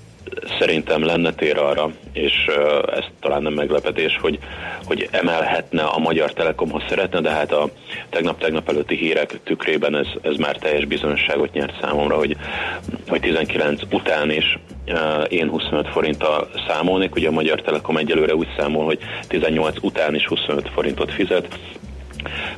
szerintem 0.58 1.04
lenne 1.04 1.32
tér 1.32 1.58
arra, 1.58 1.90
és 2.12 2.46
ez 2.92 3.04
talán 3.20 3.42
nem 3.42 3.52
meglepetés, 3.52 4.18
hogy, 4.20 4.38
hogy 4.84 5.08
emelhetne 5.10 5.82
a 5.82 5.98
Magyar 5.98 6.32
Telekom, 6.32 6.70
ha 6.70 6.82
szeretne, 6.88 7.20
de 7.20 7.30
hát 7.30 7.52
a 7.52 7.68
tegnap-tegnap 8.10 8.68
előtti 8.68 8.96
hírek 8.96 9.40
tükrében 9.44 9.96
ez, 9.96 10.06
ez 10.22 10.36
már 10.36 10.56
teljes 10.56 10.84
bizonyosságot 10.84 11.52
nyert 11.52 11.80
számomra, 11.80 12.16
hogy, 12.16 12.36
hogy 13.08 13.20
19 13.20 13.82
után 13.90 14.30
is 14.30 14.58
én 15.28 15.48
25 15.48 15.88
forinttal 15.88 16.48
számolnék, 16.68 17.14
ugye 17.14 17.28
a 17.28 17.32
Magyar 17.32 17.60
Telekom 17.60 17.96
egyelőre 17.96 18.34
úgy 18.34 18.48
számol, 18.58 18.84
hogy 18.84 18.98
18 19.28 19.76
után 19.80 20.14
is 20.14 20.26
25 20.26 20.68
forintot 20.68 21.12
fizet, 21.12 21.58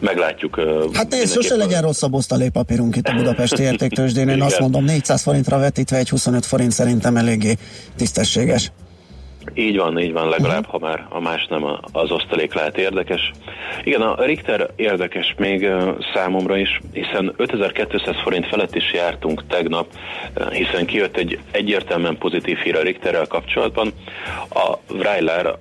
meglátjuk. 0.00 0.60
Hát 0.92 1.10
nézd, 1.10 1.32
sose 1.32 1.56
legyen 1.56 1.82
rosszabb 1.82 2.14
osztalékpapírunk 2.14 2.96
itt 2.96 3.08
a 3.08 3.14
Budapesti 3.14 3.62
értéktősdén. 3.62 4.28
Én 4.28 4.42
azt 4.42 4.60
mondom, 4.60 4.84
400 4.84 5.22
forintra 5.22 5.58
vetítve 5.58 5.96
egy 5.96 6.08
25 6.08 6.46
forint 6.46 6.72
szerintem 6.72 7.16
eléggé 7.16 7.56
tisztességes. 7.96 8.72
Így 9.54 9.76
van, 9.76 9.98
így 9.98 10.12
van, 10.12 10.28
legalább, 10.28 10.66
uh-huh. 10.66 10.80
ha 10.80 10.86
már 10.86 11.06
a 11.08 11.20
más 11.20 11.46
nem 11.46 11.64
az 11.92 12.10
osztalék 12.10 12.54
lehet 12.54 12.78
érdekes. 12.78 13.30
Igen, 13.84 14.00
a 14.00 14.24
Richter 14.24 14.70
érdekes 14.76 15.34
még 15.38 15.68
számomra 16.14 16.56
is, 16.56 16.80
hiszen 16.92 17.34
5200 17.36 18.16
forint 18.22 18.46
felett 18.46 18.74
is 18.74 18.92
jártunk 18.92 19.46
tegnap, 19.46 19.86
hiszen 20.50 20.86
kijött 20.86 21.16
egy 21.16 21.38
egyértelműen 21.50 22.18
pozitív 22.18 22.58
hír 22.58 22.76
a 22.76 22.82
Richterrel 22.82 23.26
kapcsolatban. 23.26 23.92
A 24.50 24.76
Weiler 24.94 25.56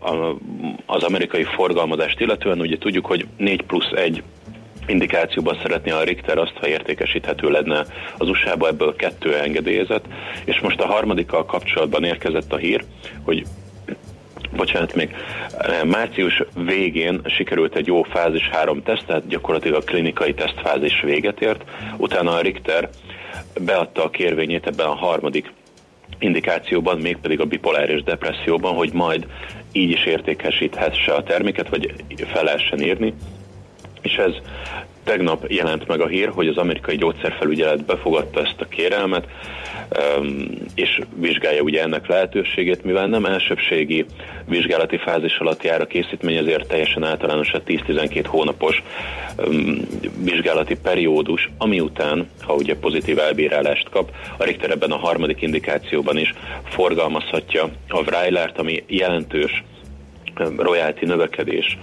az 0.86 1.04
amerikai 1.04 1.44
forgalmazást 1.44 2.20
illetően, 2.20 2.60
ugye 2.60 2.78
tudjuk, 2.78 3.06
hogy 3.06 3.28
4 3.38 3.62
plusz 3.62 3.92
1 3.96 4.24
indikációban 4.88 5.60
szeretné 5.62 5.92
a 5.92 6.04
Richter 6.04 6.38
azt, 6.38 6.58
ha 6.60 6.68
értékesíthető 6.68 7.50
lenne 7.50 7.86
az 8.18 8.30
USA-ba, 8.30 8.68
ebből 8.68 8.96
kettő 8.96 9.36
engedélyezett, 9.36 10.06
és 10.46 10.60
most 10.60 10.80
a 10.80 10.86
harmadikkal 10.86 11.46
kapcsolatban 11.46 12.04
érkezett 12.04 12.54
a 12.54 12.58
hír, 12.58 12.84
hogy 13.24 13.46
bocsánat, 14.56 14.96
még 14.96 15.16
eh, 15.58 15.84
március 15.84 16.44
végén 16.56 17.22
sikerült 17.26 17.76
egy 17.76 17.88
jó 17.88 18.04
fázis 18.04 18.50
három 18.50 18.84
teszt, 18.84 19.06
tehát 19.06 19.28
gyakorlatilag 19.28 19.82
a 19.82 19.86
klinikai 19.86 20.34
tesztfázis 20.34 21.02
véget 21.02 21.42
ért, 21.42 21.64
utána 21.98 22.32
a 22.32 22.42
Richter 22.42 22.90
beadta 23.62 24.04
a 24.04 24.10
kérvényét 24.10 24.68
ebben 24.68 24.88
a 24.88 24.96
harmadik 24.96 25.54
indikációban, 26.20 26.98
mégpedig 26.98 27.40
a 27.40 27.46
bipoláris 27.46 28.04
depresszióban, 28.04 28.76
hogy 28.76 28.94
majd 28.94 29.28
így 29.72 29.90
is 29.90 30.06
értékesíthesse 30.06 31.14
a 31.14 31.24
terméket, 31.24 31.70
vagy 31.70 31.94
fel 32.26 32.44
lehessen 32.44 32.82
írni. 32.82 33.14
És 34.02 34.14
ez 34.14 34.34
tegnap 35.08 35.46
jelent 35.48 35.88
meg 35.88 36.02
a 36.02 36.08
hír, 36.08 36.30
hogy 36.30 36.48
az 36.48 36.58
amerikai 36.58 36.96
gyógyszerfelügyelet 36.96 37.86
befogadta 37.86 38.42
ezt 38.42 38.62
a 38.62 38.68
kérelmet, 38.68 39.28
és 40.76 41.02
vizsgálja 41.16 41.62
ugye 41.62 41.82
ennek 41.82 42.08
lehetőségét, 42.08 42.84
mivel 42.84 43.08
nem 43.08 43.26
elsőbségi 43.26 44.06
vizsgálati 44.46 44.98
fázis 44.98 45.38
alatt 45.38 45.64
jár 45.64 45.82
a 45.82 45.86
készítmény, 45.86 46.36
ezért 46.36 46.68
teljesen 46.68 47.04
általános 47.04 47.54
a 47.54 47.62
10-12 47.62 48.24
hónapos 48.28 48.84
vizsgálati 50.24 50.76
periódus, 50.76 51.50
ami 51.58 51.80
után, 51.80 52.30
ha 52.42 52.54
ugye 52.54 52.76
pozitív 52.76 53.20
elbírálást 53.20 53.90
kap, 53.90 54.12
a 54.38 54.44
Richter 54.44 54.72
ebben 54.72 54.92
a 54.92 54.98
harmadik 54.98 55.42
indikációban 55.42 56.18
is 56.18 56.34
forgalmazhatja 56.64 57.70
a 57.88 58.04
Vrajlárt, 58.04 58.60
ami 58.60 58.84
jelentős 58.88 59.64
royalty 60.58 61.06
növekedéshez 61.06 61.78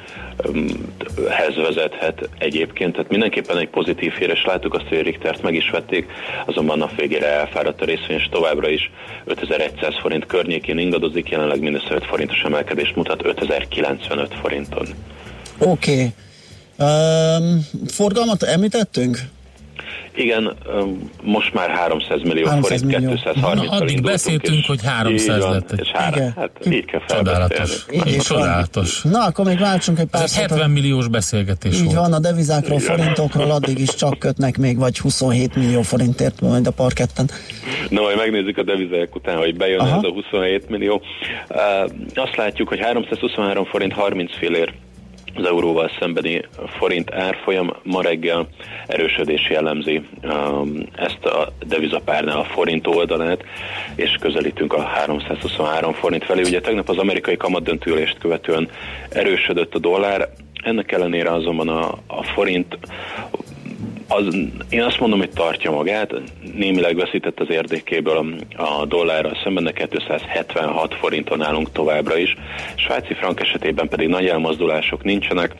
vezethet 1.56 2.28
egyébként. 2.38 2.92
Tehát 2.92 3.10
mindenképpen 3.10 3.58
egy 3.58 3.68
pozitív 3.68 4.12
hír, 4.12 4.30
és 4.30 4.44
láttuk 4.46 4.74
azt, 4.74 4.88
hogy 4.88 5.02
Richtert 5.02 5.42
meg 5.42 5.54
is 5.54 5.70
vették, 5.70 6.06
azonban 6.46 6.78
nap 6.78 6.96
végére 6.96 7.26
elfáradt 7.26 7.82
a 7.82 7.84
részvény, 7.84 8.16
és 8.16 8.28
továbbra 8.30 8.68
is 8.68 8.90
5100 9.24 9.94
forint 10.00 10.26
környékén 10.26 10.78
ingadozik, 10.78 11.28
jelenleg 11.28 11.60
mindössze 11.60 11.94
5 11.94 12.04
forintos 12.04 12.42
emelkedést 12.42 12.96
mutat 12.96 13.24
5095 13.24 14.34
forinton. 14.40 14.86
Oké. 15.58 15.92
Okay. 15.92 16.12
Um, 16.78 17.66
forgalmat 17.86 18.42
említettünk? 18.42 19.18
Igen, 20.16 20.56
most 21.22 21.54
már 21.54 21.70
300 21.70 22.22
millió 22.22 22.46
300 22.46 22.80
forint, 22.80 23.00
millió. 23.00 23.14
230 23.14 23.70
Na, 23.70 23.76
addig 23.76 24.02
beszéltünk, 24.02 24.58
és 24.58 24.66
hogy 24.66 24.80
300 24.84 25.38
van, 25.42 25.52
lett. 25.52 25.72
És 25.80 25.90
három, 25.90 26.18
Igen. 26.18 26.32
hát 26.36 26.50
így 26.66 26.84
kell 26.84 27.00
Csodálatos. 27.08 27.86
Így 27.92 28.16
Csodálatos. 28.16 29.02
Na, 29.02 29.24
akkor 29.24 29.44
még 29.44 29.58
váltsunk 29.58 29.98
egy 29.98 30.06
pár 30.06 30.22
Ez 30.22 30.36
70 30.36 30.70
milliós 30.70 31.08
beszélgetés 31.08 31.74
Így 31.74 31.84
volt. 31.84 31.96
van, 31.96 32.12
a 32.12 32.18
devizákról, 32.18 32.78
Igen. 32.78 32.96
forintokról 32.96 33.50
addig 33.50 33.78
is 33.78 33.94
csak 33.94 34.18
kötnek 34.18 34.58
még, 34.58 34.78
vagy 34.78 34.98
27 34.98 35.56
millió 35.56 35.82
forintért 35.82 36.40
majd 36.40 36.66
a 36.66 36.70
parketten. 36.70 37.28
Na, 37.88 38.00
majd 38.00 38.16
megnézzük 38.16 38.58
a 38.58 38.62
devizák 38.62 39.14
után, 39.14 39.36
hogy 39.36 39.56
bejön 39.56 39.80
Aha. 39.80 39.96
ez 39.96 40.02
a 40.02 40.10
27 40.10 40.68
millió. 40.68 41.02
Uh, 41.50 41.90
azt 42.14 42.36
látjuk, 42.36 42.68
hogy 42.68 42.80
323 42.80 43.64
forint 43.64 43.92
30 43.92 44.36
fillér 44.36 44.72
az 45.34 45.44
euróval 45.44 45.90
szembeni 45.98 46.42
forint 46.78 47.14
árfolyam 47.14 47.76
ma 47.82 48.02
reggel 48.02 48.48
erősödés 48.86 49.50
jellemzi 49.50 50.02
um, 50.22 50.86
ezt 50.96 51.24
a 51.24 51.52
devizapárnál 51.66 52.38
a 52.38 52.44
forint 52.44 52.86
oldalát, 52.86 53.44
és 53.94 54.16
közelítünk 54.20 54.72
a 54.72 54.82
323 54.82 55.92
forint 55.92 56.24
felé. 56.24 56.42
Ugye 56.42 56.60
tegnap 56.60 56.88
az 56.88 56.98
amerikai 56.98 57.36
kamatdöntőlést 57.36 58.18
követően 58.18 58.68
erősödött 59.08 59.74
a 59.74 59.78
dollár, 59.78 60.28
ennek 60.64 60.92
ellenére 60.92 61.32
azonban 61.32 61.68
a, 61.68 61.98
a 62.06 62.22
forint 62.22 62.78
az, 64.08 64.36
én 64.68 64.82
azt 64.82 65.00
mondom, 65.00 65.18
hogy 65.18 65.30
tartja 65.30 65.70
magát, 65.70 66.14
némileg 66.54 66.96
veszített 66.96 67.40
az 67.40 67.50
érdekéből 67.50 68.34
a 68.56 68.86
dollárra 68.86 69.30
szemben, 69.42 69.64
de 69.64 69.72
276 69.72 70.94
forinton 70.94 71.42
állunk 71.42 71.72
továbbra 71.72 72.16
is. 72.16 72.36
Svájci 72.74 73.14
frank 73.14 73.40
esetében 73.40 73.88
pedig 73.88 74.08
nagy 74.08 74.26
elmozdulások 74.26 75.04
nincsenek, 75.04 75.54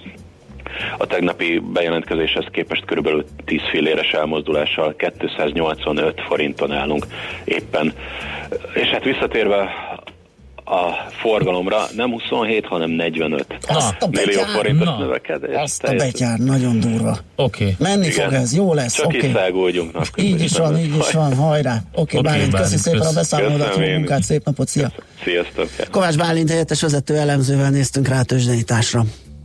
a 0.99 1.07
tegnapi 1.07 1.59
bejelentkezéshez 1.59 2.45
képest 2.51 2.85
körülbelül 2.85 3.25
10 3.45 3.61
filléres 3.71 4.13
elmozdulással 4.13 4.95
285 4.97 6.21
forinton 6.21 6.73
állunk 6.73 7.07
éppen. 7.45 7.93
És 8.75 8.89
hát 8.89 9.05
visszatérve 9.05 9.69
a 10.65 11.11
forgalomra 11.11 11.87
nem 11.97 12.11
27, 12.11 12.67
hanem 12.67 12.91
45 12.91 13.47
azt 13.67 13.97
a 14.01 14.07
millió 14.11 14.41
betyár, 14.41 14.57
forintos 14.57 14.87
na, 14.87 14.99
növekedés. 14.99 15.57
Azt 15.57 15.83
a 15.83 15.95
betyár, 15.95 16.39
nagyon 16.39 16.81
durva. 16.81 17.19
Oké. 17.37 17.63
Okay. 17.63 17.77
Menni 17.79 18.07
Igen. 18.07 18.25
fog 18.25 18.33
ez, 18.33 18.55
jó 18.55 18.75
lesz. 18.75 18.95
Csak 18.95 19.07
okay. 19.07 19.35
is. 19.69 20.11
Így 20.17 20.43
is 20.43 20.59
van, 20.59 20.79
így 20.79 20.97
is 20.97 21.13
van, 21.13 21.35
hajrá. 21.35 21.75
Oké, 21.75 22.17
okay, 22.17 22.19
okay, 22.19 22.33
Bálint, 22.33 22.55
köszi 22.55 22.77
szépen 22.77 23.01
a 23.01 23.13
beszámolódat, 23.13 23.77
jó 23.77 23.87
munkát, 23.87 24.23
szép 24.23 24.45
napot, 24.45 24.69
szia. 24.69 24.93
Sziasztok. 25.25 25.69
Kovács 25.91 26.17
Bálint 26.17 26.51
helyettes 26.51 26.81
vezető 26.81 27.17
elemzővel 27.17 27.71
néztünk 27.71 28.09
rá 28.09 28.21
a 28.21 28.23
tőzsdenyításra. 28.23 29.05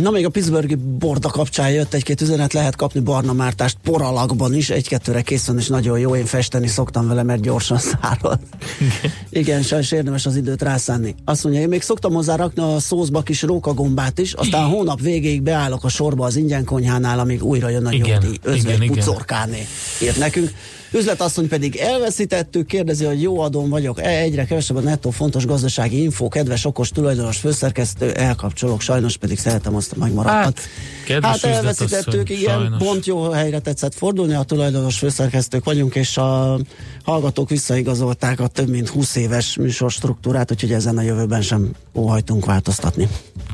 Na 0.00 0.10
még 0.10 0.24
a 0.24 0.28
Pittsburghi 0.28 0.74
borda 0.74 1.28
kapcsán 1.28 1.70
jött 1.70 1.94
egy-két 1.94 2.20
üzenet, 2.20 2.52
lehet 2.52 2.76
kapni 2.76 3.00
barna 3.00 3.32
mártást 3.32 3.76
poralakban 3.82 4.54
is, 4.54 4.70
egy-kettőre 4.70 5.22
készen 5.22 5.58
és 5.58 5.66
nagyon 5.66 5.98
jó, 5.98 6.16
én 6.16 6.24
festeni 6.24 6.66
szoktam 6.66 7.08
vele, 7.08 7.22
mert 7.22 7.40
gyorsan 7.40 7.78
szárad. 7.78 8.38
Igen, 9.30 9.62
sajnos 9.62 9.92
érdemes 9.92 10.26
az 10.26 10.36
időt 10.36 10.62
rászánni. 10.62 11.14
Azt 11.24 11.44
mondja, 11.44 11.62
én 11.62 11.68
még 11.68 11.82
szoktam 11.82 12.12
hozzá 12.12 12.36
rakni 12.36 12.62
a 12.62 12.78
szózba 12.78 13.22
kis 13.22 13.42
rókagombát 13.42 14.18
is, 14.18 14.32
aztán 14.32 14.66
hónap 14.66 15.00
végéig 15.00 15.42
beállok 15.42 15.84
a 15.84 15.88
sorba 15.88 16.24
az 16.24 16.36
ingyen 16.36 16.64
konyhánál, 16.64 17.18
amíg 17.18 17.44
újra 17.44 17.68
jön 17.68 17.86
a 17.86 17.90
nyugdíj. 17.90 18.38
Özvegy 18.42 18.90
pucorkáné. 18.90 19.66
Írt 20.02 20.18
nekünk. 20.18 20.50
Üzletasszony 20.92 21.48
pedig 21.48 21.76
elveszítettük, 21.76 22.66
kérdezi, 22.66 23.04
hogy 23.04 23.22
jó 23.22 23.40
adom 23.40 23.68
vagyok, 23.68 24.00
e, 24.00 24.08
egyre 24.08 24.44
kevesebb 24.44 24.76
a 24.76 24.80
nettó 24.80 25.10
fontos 25.10 25.46
gazdasági 25.46 26.02
info, 26.02 26.28
kedves 26.28 26.64
okos 26.64 26.90
tulajdonos 26.90 27.36
főszerkesztő, 27.36 28.12
elkapcsolok, 28.12 28.80
sajnos 28.80 29.16
pedig 29.16 29.38
szeretem 29.38 29.74
azt 29.74 29.92
a 29.92 29.98
megmaradhat. 29.98 30.60
Hát, 31.08 31.24
hát 31.24 31.44
elveszítettük, 31.44 32.30
igen, 32.30 32.58
sajnos. 32.58 32.78
pont 32.78 33.06
jó 33.06 33.30
helyre 33.30 33.58
tetszett 33.58 33.94
fordulni, 33.94 34.34
a 34.34 34.42
tulajdonos 34.42 34.98
főszerkesztők 34.98 35.64
vagyunk, 35.64 35.94
és 35.94 36.16
a 36.16 36.58
hallgatók 37.04 37.48
visszaigazolták 37.48 38.40
a 38.40 38.46
több 38.46 38.68
mint 38.68 38.88
20 38.88 39.16
éves 39.16 39.56
műsor 39.56 39.90
struktúrát, 39.90 40.50
úgyhogy 40.50 40.72
ezen 40.72 40.98
a 40.98 41.02
jövőben 41.02 41.42
sem 41.42 41.70
óhajtunk 41.94 42.44
változtatni. 42.44 43.08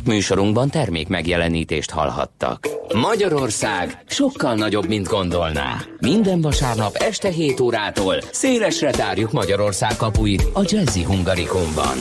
Műsorunkban 0.05 0.71
termék 0.71 1.09
megjelenítést 1.09 1.91
hallhattak. 1.91 2.69
Magyarország 2.95 4.03
sokkal 4.07 4.55
nagyobb, 4.55 4.89
mint 4.89 5.07
gondolná. 5.07 5.85
Minden 5.99 6.41
vasárnap 6.41 6.97
este 6.97 7.24
7 7.29 7.61
órától 7.61 8.17
szélesre 8.31 8.91
tárjuk 8.91 9.33
Magyarország 9.33 9.97
kapuit 9.97 10.47
a 10.53 10.61
Jazzy 10.65 11.03
Hungarikumban. 11.03 11.97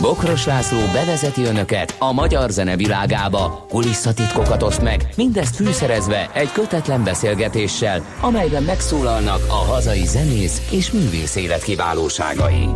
Bokros 0.00 0.46
László 0.46 0.78
bevezeti 0.92 1.42
önöket 1.42 1.94
a 1.98 2.12
magyar 2.12 2.50
zene 2.50 2.76
világába, 2.76 3.66
kulisszatitkokat 3.68 4.62
oszt 4.62 4.82
meg, 4.82 5.08
mindezt 5.16 5.56
fűszerezve 5.56 6.30
egy 6.34 6.52
kötetlen 6.52 7.04
beszélgetéssel, 7.04 8.04
amelyben 8.20 8.62
megszólalnak 8.62 9.44
a 9.48 9.72
hazai 9.72 10.06
zenész 10.06 10.62
és 10.70 10.90
művész 10.90 11.36
élet 11.36 11.62
kiválóságai. 11.62 12.68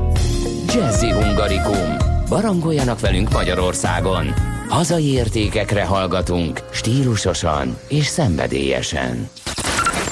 Jazzy 0.74 1.10
Hungarikum. 1.10 1.96
Barangoljanak 2.28 3.00
velünk 3.00 3.32
Magyarországon. 3.32 4.34
Hazai 4.68 5.12
értékekre 5.12 5.84
hallgatunk, 5.84 6.62
stílusosan 6.72 7.78
és 7.88 8.06
szenvedélyesen. 8.06 9.28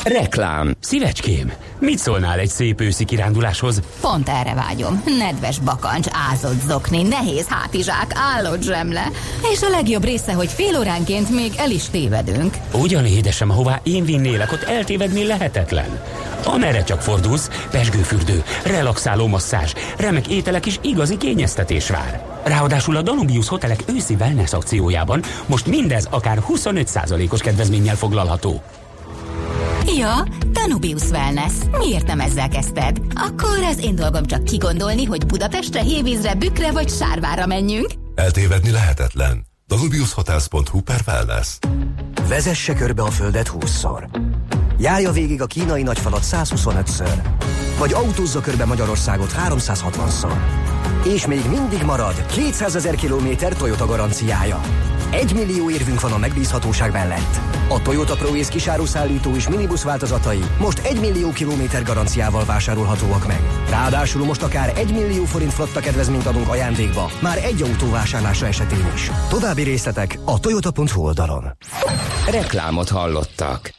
Reklám. 0.05 0.75
Szívecském, 0.81 1.53
mit 1.79 1.99
szólnál 1.99 2.39
egy 2.39 2.49
szép 2.49 2.81
őszi 2.81 3.05
kiránduláshoz? 3.05 3.81
Pont 4.01 4.29
erre 4.29 4.55
vágyom. 4.55 5.03
Nedves 5.19 5.59
bakancs, 5.59 6.07
ázott 6.31 6.61
zokni, 6.61 7.03
nehéz 7.03 7.47
hátizsák, 7.47 8.13
állott 8.15 8.63
zsemle. 8.63 9.11
És 9.53 9.63
a 9.63 9.69
legjobb 9.69 10.05
része, 10.05 10.33
hogy 10.33 10.49
fél 10.49 10.79
óránként 10.79 11.31
még 11.31 11.53
el 11.57 11.71
is 11.71 11.89
tévedünk. 11.91 12.57
Ugyan 12.73 13.07
édesem, 13.07 13.51
ahová 13.51 13.81
én 13.83 14.05
vinnélek, 14.05 14.53
ott 14.53 14.63
eltévedni 14.63 15.27
lehetetlen. 15.27 16.01
Amerre 16.45 16.83
csak 16.85 17.03
fordulsz, 17.03 17.67
pesgőfürdő, 17.71 18.43
relaxáló 18.65 19.27
masszázs, 19.27 19.73
remek 19.97 20.29
ételek 20.29 20.67
és 20.67 20.79
igazi 20.83 21.17
kényeztetés 21.17 21.89
vár. 21.89 22.41
Ráadásul 22.45 22.97
a 22.97 23.03
Danubius 23.03 23.49
Hotelek 23.49 23.83
őszi 23.87 24.15
wellness 24.15 24.53
akciójában 24.53 25.23
most 25.47 25.67
mindez 25.67 26.09
akár 26.11 26.43
25%-os 26.49 27.41
kedvezménnyel 27.41 27.97
foglalható. 27.97 28.63
Ja, 29.87 30.25
Danubius 30.53 31.11
Wellness. 31.11 31.53
Miért 31.79 32.07
nem 32.07 32.21
ezzel 32.21 32.49
kezdted? 32.49 33.01
Akkor 33.15 33.63
az 33.71 33.85
én 33.85 33.95
dolgom 33.95 34.25
csak 34.25 34.45
kigondolni, 34.45 35.05
hogy 35.05 35.27
Budapestre, 35.27 35.81
Hévízre, 35.81 36.35
Bükre 36.35 36.73
vagy 36.73 36.89
Sárvára 36.89 37.47
menjünk. 37.47 37.91
Eltévedni 38.15 38.71
lehetetlen. 38.71 39.47
Danubiushotels.hu 39.67 40.81
per 40.81 41.01
wellness. 41.07 41.59
Vezesse 42.29 42.75
körbe 42.75 43.03
a 43.03 43.11
Földet 43.11 43.53
20-szor. 43.59 44.09
Járja 44.79 45.13
végig 45.13 45.43
a 45.43 45.47
kínai 45.47 45.83
nagyfalat 45.83 46.23
125-ször. 46.31 47.27
Vagy 47.79 47.93
autózza 47.93 48.41
körbe 48.41 48.65
Magyarországot 48.65 49.35
360-szor. 49.49 50.37
És 51.15 51.27
még 51.27 51.43
mindig 51.49 51.83
marad 51.83 52.27
200 52.27 52.77
ezer 52.77 52.95
kilométer 52.95 53.53
Toyota 53.53 53.87
garanciája. 53.87 54.61
Egy 55.15 55.35
millió 55.35 55.71
érvünk 55.71 56.01
van 56.01 56.13
a 56.13 56.19
megbízhatóság 56.19 56.93
mellett. 56.93 57.41
A 57.69 57.83
Toyota 57.83 58.15
ProAce 58.15 58.51
kisáruszállító 58.51 59.35
és 59.35 59.49
minibusz 59.49 59.83
változatai 59.83 60.45
most 60.59 60.79
egy 60.79 61.01
millió 61.01 61.33
kilométer 61.33 61.83
garanciával 61.83 62.45
vásárolhatóak 62.45 63.27
meg. 63.27 63.41
Ráadásul 63.69 64.25
most 64.25 64.43
akár 64.43 64.73
egy 64.77 64.93
millió 64.93 65.25
forint 65.25 65.53
flotta 65.53 65.81
kedvezményt 65.81 66.27
adunk 66.27 66.49
ajándékba, 66.49 67.11
már 67.21 67.39
egy 67.45 67.63
autó 67.63 67.91
vásárlása 67.91 68.47
esetén 68.47 68.91
is. 68.95 69.11
További 69.29 69.63
részletek 69.63 70.19
a 70.25 70.41
toyota.hu 70.41 71.03
oldalon. 71.03 71.57
Reklámot 72.31 72.89
hallottak. 72.89 73.75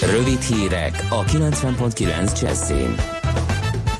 Rövid 0.00 0.40
hírek 0.40 1.06
a 1.08 1.24
90.9 1.24 2.40
Jazzin. 2.40 3.21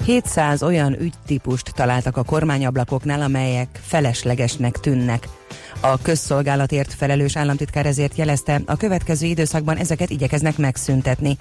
700 0.05 0.63
olyan 0.63 1.01
ügytípust 1.01 1.73
találtak 1.75 2.17
a 2.17 2.23
kormányablakoknál, 2.23 3.23
amelyek 3.23 3.81
feleslegesnek 3.83 4.81
tűnnek. 4.81 5.29
A 5.81 5.99
közszolgálatért 6.03 6.95
felelős 6.95 7.37
államtitkár 7.37 7.87
ezért 7.87 8.17
jelezte, 8.17 8.61
a 8.67 8.77
következő 8.77 9.27
időszakban 9.27 9.77
ezeket 9.77 10.11
igyekeznek 10.11 10.57
megszüntetni. 10.57 11.39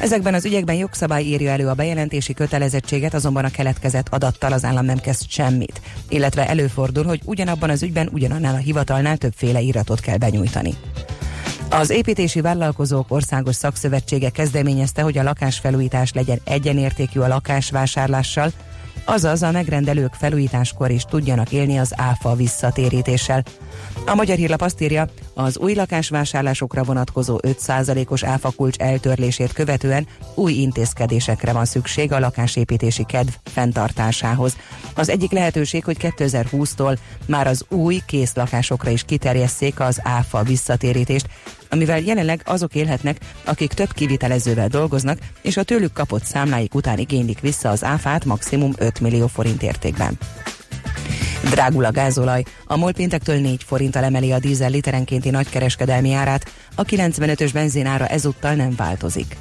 Ezekben 0.00 0.34
az 0.34 0.44
ügyekben 0.44 0.76
jogszabály 0.76 1.22
írja 1.22 1.50
elő 1.50 1.68
a 1.68 1.74
bejelentési 1.74 2.34
kötelezettséget, 2.34 3.14
azonban 3.14 3.44
a 3.44 3.50
keletkezett 3.50 4.08
adattal 4.08 4.52
az 4.52 4.64
állam 4.64 4.84
nem 4.84 4.98
kezd 4.98 5.30
semmit. 5.30 5.80
Illetve 6.08 6.48
előfordul, 6.48 7.04
hogy 7.04 7.20
ugyanabban 7.24 7.70
az 7.70 7.82
ügyben 7.82 8.08
ugyanannál 8.12 8.54
a 8.54 8.58
hivatalnál 8.58 9.16
többféle 9.16 9.60
iratot 9.60 10.00
kell 10.00 10.16
benyújtani. 10.16 10.74
Az 11.70 11.90
építési 11.90 12.40
vállalkozók 12.40 13.06
országos 13.08 13.54
szakszövetsége 13.54 14.30
kezdeményezte, 14.30 15.02
hogy 15.02 15.18
a 15.18 15.22
lakásfelújítás 15.22 16.12
legyen 16.12 16.40
egyenértékű 16.44 17.20
a 17.20 17.28
lakásvásárlással, 17.28 18.50
azaz 19.04 19.42
a 19.42 19.50
megrendelők 19.50 20.14
felújításkor 20.14 20.90
is 20.90 21.02
tudjanak 21.02 21.52
élni 21.52 21.78
az 21.78 21.92
áfa 21.96 22.34
visszatérítéssel. 22.34 23.42
A 24.06 24.14
Magyar 24.14 24.36
Hírlap 24.36 24.60
azt 24.60 24.80
írja, 24.80 25.08
az 25.40 25.58
új 25.58 25.74
lakásvásárlásokra 25.74 26.82
vonatkozó 26.82 27.38
5%-os 27.42 28.24
áfakulcs 28.24 28.76
eltörlését 28.76 29.52
követően 29.52 30.06
új 30.34 30.52
intézkedésekre 30.52 31.52
van 31.52 31.64
szükség 31.64 32.12
a 32.12 32.18
lakásépítési 32.18 33.04
kedv 33.04 33.32
fenntartásához. 33.44 34.56
Az 34.94 35.08
egyik 35.08 35.30
lehetőség, 35.30 35.84
hogy 35.84 35.96
2020-tól 36.00 36.98
már 37.26 37.46
az 37.46 37.64
új 37.68 38.00
kész 38.06 38.34
lakásokra 38.34 38.90
is 38.90 39.02
kiterjesszék 39.02 39.80
az 39.80 40.00
áfa 40.02 40.42
visszatérítést, 40.42 41.26
amivel 41.70 42.00
jelenleg 42.00 42.40
azok 42.44 42.74
élhetnek, 42.74 43.18
akik 43.44 43.72
több 43.72 43.92
kivitelezővel 43.92 44.68
dolgoznak, 44.68 45.18
és 45.42 45.56
a 45.56 45.62
tőlük 45.62 45.92
kapott 45.92 46.24
számláik 46.24 46.74
után 46.74 46.98
igénylik 46.98 47.40
vissza 47.40 47.68
az 47.68 47.84
áfát 47.84 48.24
maximum 48.24 48.72
5 48.76 49.00
millió 49.00 49.26
forint 49.26 49.62
értékben. 49.62 50.18
Drágul 51.42 51.84
a 51.84 51.90
gázolaj, 51.90 52.42
a 52.66 52.76
MOL 52.76 52.92
péntektől 52.92 53.40
4 53.40 53.62
forinttal 53.64 54.04
emeli 54.04 54.32
a 54.32 54.38
dízel 54.38 54.70
literenkénti 54.70 55.30
nagykereskedelmi 55.30 56.12
árát, 56.12 56.52
a 56.74 56.84
95-ös 56.84 57.50
benzinára 57.52 58.06
ezúttal 58.06 58.54
nem 58.54 58.74
változik. 58.76 59.36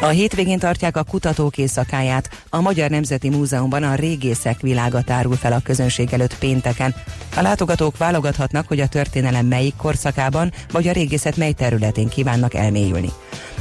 A 0.00 0.06
hétvégén 0.06 0.58
tartják 0.58 0.96
a 0.96 1.02
kutatók 1.02 1.58
éjszakáját. 1.58 2.44
A 2.50 2.60
Magyar 2.60 2.90
Nemzeti 2.90 3.28
Múzeumban 3.28 3.82
a 3.82 3.94
régészek 3.94 4.60
világa 4.60 5.02
tárul 5.02 5.36
fel 5.36 5.52
a 5.52 5.60
közönség 5.64 6.12
előtt 6.12 6.38
pénteken. 6.38 6.94
A 7.36 7.40
látogatók 7.40 7.96
válogathatnak, 7.96 8.68
hogy 8.68 8.80
a 8.80 8.88
történelem 8.88 9.46
melyik 9.46 9.76
korszakában 9.76 10.52
vagy 10.72 10.88
a 10.88 10.92
régészet 10.92 11.36
mely 11.36 11.52
területén 11.52 12.08
kívánnak 12.08 12.54
elmélyülni. 12.54 13.10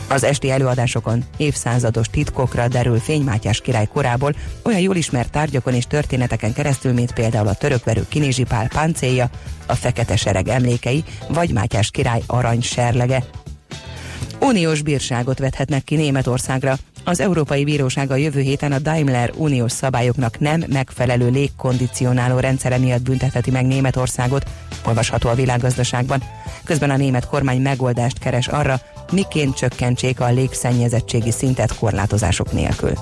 Az 0.08 0.24
esti 0.24 0.50
előadásokon 0.50 1.24
évszázados 1.38 2.08
titkokra 2.08 2.68
derül 2.68 3.00
fény 3.00 3.22
Mátyás 3.22 3.62
király 3.62 3.86
korából, 3.86 4.36
olyan 4.64 4.80
jól 4.80 4.96
ismert 4.96 5.32
tárgyakon 5.32 5.74
és 5.74 5.86
történeteken 5.86 6.54
keresztül, 6.54 6.94
mint 6.94 7.14
például 7.14 7.48
a 7.48 7.54
törökverő 7.54 8.06
Kinizsi 8.10 8.44
Pál 8.44 8.68
páncélja, 8.68 9.30
a 9.66 9.76
fekete 9.76 10.16
sereg 10.16 10.48
emlékei, 10.48 11.04
vagy 11.28 11.52
Mátyás 11.52 11.92
király 11.92 12.22
arany 12.28 12.62
serlege. 12.62 13.24
Uniós 14.40 14.82
bírságot 14.82 15.40
vethetnek 15.40 15.84
ki 15.84 15.96
Németországra. 15.96 16.78
Az 17.04 17.20
Európai 17.20 17.64
Bíróság 17.64 18.12
a 18.12 18.16
jövő 18.16 18.40
héten 18.42 18.72
a 18.72 18.80
Daimler 18.80 19.32
uniós 19.36 19.72
szabályoknak 19.72 20.40
nem 20.40 20.64
megfelelő 20.72 21.30
légkondicionáló 21.30 22.40
rendszere 22.40 22.78
miatt 22.78 23.02
büntetheti 23.02 23.52
meg 23.52 23.66
Németországot, 23.66 24.46
olvasható 24.86 25.30
a 25.30 25.36
világgazdaságban. 25.36 26.24
Közben 26.64 26.90
a 26.90 26.98
német 26.98 27.28
kormány 27.28 27.62
megoldást 27.62 28.20
keres 28.20 28.48
arra, 28.48 28.82
miként 29.14 29.56
csökkentsék 29.56 30.20
a 30.20 30.32
légszennyezettségi 30.32 31.32
szintet 31.32 31.78
korlátozások 31.78 32.52
nélkül. 32.52 32.94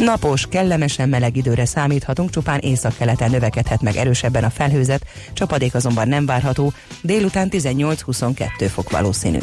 Napos, 0.00 0.46
kellemesen 0.46 1.08
meleg 1.08 1.36
időre 1.36 1.64
számíthatunk, 1.64 2.30
csupán 2.30 2.58
északkeleten 2.58 3.30
növekedhet 3.30 3.82
meg 3.82 3.96
erősebben 3.96 4.44
a 4.44 4.50
felhőzet, 4.50 5.06
csapadék 5.32 5.74
azonban 5.74 6.08
nem 6.08 6.26
várható, 6.26 6.72
délután 7.02 7.48
18-22 7.50 8.44
fok 8.72 8.90
valószínű. 8.90 9.38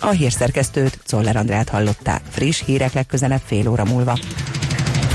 A 0.00 0.08
hírszerkesztőt, 0.08 0.98
Czoller 1.04 1.36
Andrát 1.36 1.68
hallották. 1.68 2.22
Friss 2.28 2.62
hírek 2.64 2.92
legközelebb 2.92 3.42
fél 3.44 3.68
óra 3.68 3.84
múlva. 3.84 4.18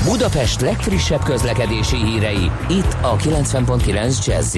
Budapest 0.04 0.60
legfrissebb 0.60 1.22
közlekedési 1.22 1.96
hírei, 1.96 2.50
itt 2.68 2.96
a 3.02 3.16
90.9 3.16 4.26
jazz 4.26 4.56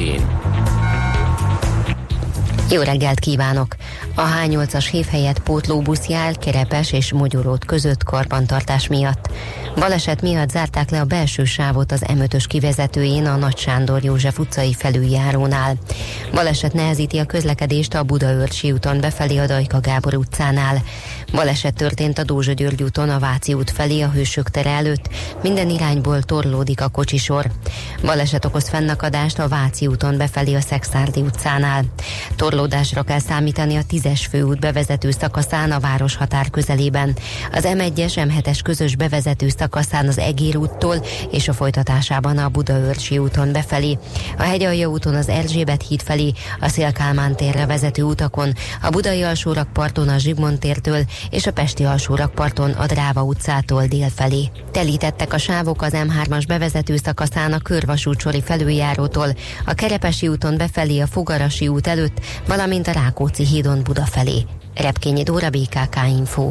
jó 2.70 2.83
reggelt 2.83 3.18
kívánok! 3.18 3.76
A 4.14 4.22
H8-as 4.22 4.88
hév 4.90 5.07
helyett 5.07 5.42
pótlóbusz 5.42 6.07
jár 6.07 6.38
Kerepes 6.38 6.92
és 6.92 7.12
Mogyorót 7.12 7.64
között 7.64 8.05
karbantartás 8.05 8.88
miatt. 8.88 9.31
Baleset 9.78 10.22
miatt 10.22 10.50
zárták 10.50 10.90
le 10.90 11.00
a 11.00 11.04
belső 11.04 11.44
sávot 11.44 11.92
az 11.92 12.04
M5-ös 12.06 12.44
kivezetőjén 12.48 13.26
a 13.26 13.36
Nagy 13.36 13.56
Sándor 13.56 14.04
József 14.04 14.38
utcai 14.38 14.74
felüljárónál. 14.74 15.76
Baleset 16.32 16.72
nehezíti 16.72 17.18
a 17.18 17.24
közlekedést 17.24 17.94
a 17.94 18.02
Budaörsi 18.02 18.72
úton 18.72 19.00
befelé 19.00 19.36
a 19.36 19.46
Dajka 19.46 19.80
Gábor 19.80 20.14
utcánál. 20.14 20.82
Baleset 21.32 21.74
történt 21.74 22.18
a 22.18 22.24
Dózsa 22.24 22.52
György 22.52 22.82
úton 22.82 23.08
a 23.08 23.18
Váci 23.18 23.54
út 23.54 23.70
felé 23.70 24.00
a 24.00 24.10
Hősök 24.10 24.50
tere 24.50 24.70
előtt. 24.70 25.08
Minden 25.42 25.70
irányból 25.70 26.22
torlódik 26.22 26.80
a 26.80 26.88
kocsisor. 26.88 27.50
Baleset 28.02 28.44
okoz 28.44 28.68
fennakadást 28.68 29.38
a 29.38 29.48
Váci 29.48 29.86
úton 29.86 30.16
befelé 30.16 30.54
a 30.54 30.60
Szexárdi 30.60 31.20
utcánál. 31.20 31.84
Torlódásra 32.36 33.02
kell 33.02 33.18
számítani 33.18 33.76
a 33.76 33.82
10-es 33.90 34.24
főút 34.30 34.60
bevezető 34.60 35.10
szakaszán 35.10 35.70
a 35.70 35.80
város 35.80 36.16
határ 36.16 36.50
közelében. 36.50 37.16
Az 37.52 37.64
M1-es 37.68 38.12
M7-es 38.14 38.58
közös 38.62 38.96
bevezető 38.96 39.48
szakaszán 39.48 39.64
az 39.70 40.18
Egér 40.18 40.57
úttól 40.57 41.05
és 41.31 41.48
a 41.48 41.52
folytatásában 41.52 42.38
a 42.38 42.48
Budaörsi 42.48 43.18
úton 43.18 43.52
befelé. 43.52 43.98
A 44.38 44.42
Hegyalja 44.42 44.88
úton 44.88 45.14
az 45.14 45.29
Erzsébet 45.29 45.83
híd 45.83 46.02
felé, 46.02 46.33
a 46.61 46.68
Szélkálmán 46.68 47.37
térre 47.37 47.66
vezető 47.66 48.02
utakon, 48.02 48.52
a 48.83 48.88
Budai 48.88 49.22
alsórakparton 49.22 50.09
a 50.09 50.18
Zsigmond 50.18 50.59
tértől 50.59 51.05
és 51.31 51.46
a 51.46 51.52
Pesti 51.52 51.85
alsórakparton 51.85 52.70
a 52.70 52.87
Dráva 52.87 53.22
utcától 53.22 53.87
dél 53.87 54.09
felé. 54.14 54.50
Telítettek 54.70 55.33
a 55.33 55.38
sávok 55.38 55.83
az 55.83 55.92
M3-as 55.94 56.44
bevezető 56.48 56.96
szakaszán 56.96 57.52
a 57.52 57.59
Körvasútsori 57.59 58.42
felüljárótól, 58.42 59.37
a 59.66 59.74
Kerepesi 59.74 60.29
úton 60.29 60.57
befelé 60.57 61.00
a 61.00 61.07
Fogarasi 61.07 61.68
út 61.68 61.87
előtt, 61.87 62.20
valamint 62.46 62.87
a 62.87 62.92
Rákóczi 62.92 63.46
hídon 63.46 63.83
Buda 63.83 64.05
felé. 64.05 64.44
Repkényi 64.74 65.22
Dóra 65.22 65.50
BKK 65.50 65.96
Info. 66.09 66.50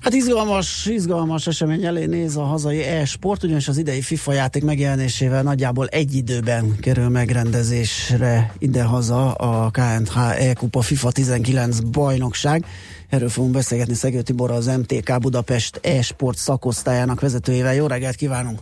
Hát 0.00 0.12
izgalmas, 0.12 0.86
izgalmas 0.86 1.46
esemény 1.46 1.84
elé 1.84 2.04
néz 2.04 2.36
a 2.36 2.42
hazai 2.42 2.82
e-sport, 2.82 3.42
ugyanis 3.42 3.68
az 3.68 3.78
idei 3.78 4.00
FIFA 4.00 4.32
játék 4.32 4.64
megjelenésével 4.64 5.42
nagyjából 5.42 5.86
egy 5.86 6.14
időben 6.14 6.76
kerül 6.80 7.08
megrendezésre 7.08 8.52
idehaza 8.58 9.32
a 9.32 9.70
KNH 9.70 10.16
E-kupa 10.18 10.80
FIFA 10.80 11.10
19 11.10 11.80
bajnokság. 11.80 12.64
Erről 13.08 13.28
fogunk 13.28 13.52
beszélgetni 13.52 13.94
Szegő 13.94 14.22
Tibor, 14.22 14.50
az 14.50 14.66
MTK 14.66 15.18
Budapest 15.20 15.80
e-sport 15.82 16.36
szakosztályának 16.36 17.20
vezetőjével. 17.20 17.74
Jó 17.74 17.86
reggelt 17.86 18.16
kívánunk! 18.16 18.58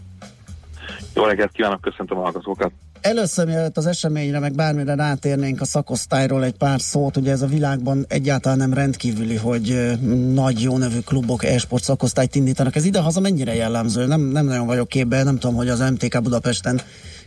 Jó 1.14 1.24
reggelt 1.24 1.52
kívánok, 1.52 1.80
köszöntöm 1.80 2.18
a 2.18 2.22
hallgatókat! 2.22 2.72
Először, 3.00 3.46
mielőtt 3.46 3.76
az 3.76 3.86
eseményre, 3.86 4.38
meg 4.38 4.54
bármire 4.54 4.94
rátérnénk 4.94 5.60
a 5.60 5.64
szakosztályról 5.64 6.44
egy 6.44 6.56
pár 6.56 6.80
szót, 6.80 7.16
ugye 7.16 7.30
ez 7.30 7.42
a 7.42 7.46
világban 7.46 8.04
egyáltalán 8.08 8.58
nem 8.58 8.74
rendkívüli, 8.74 9.36
hogy 9.36 9.92
nagy, 10.32 10.62
jó 10.62 10.78
nevű 10.78 10.98
klubok 11.04 11.44
e-sport 11.44 11.82
szakosztályt 11.82 12.34
indítanak. 12.34 12.76
Ez 12.76 12.84
idehaza 12.84 13.20
mennyire 13.20 13.54
jellemző? 13.54 14.06
Nem, 14.06 14.20
nem 14.20 14.44
nagyon 14.46 14.66
vagyok 14.66 14.88
képben, 14.88 15.24
nem 15.24 15.38
tudom, 15.38 15.56
hogy 15.56 15.68
az 15.68 15.90
MTK 15.90 16.22
Budapesten 16.22 16.80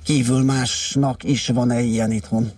kívül 0.03 0.43
másnak 0.43 1.23
is 1.23 1.47
van-e 1.47 1.81
ilyen 1.81 2.12
itthon. 2.12 2.51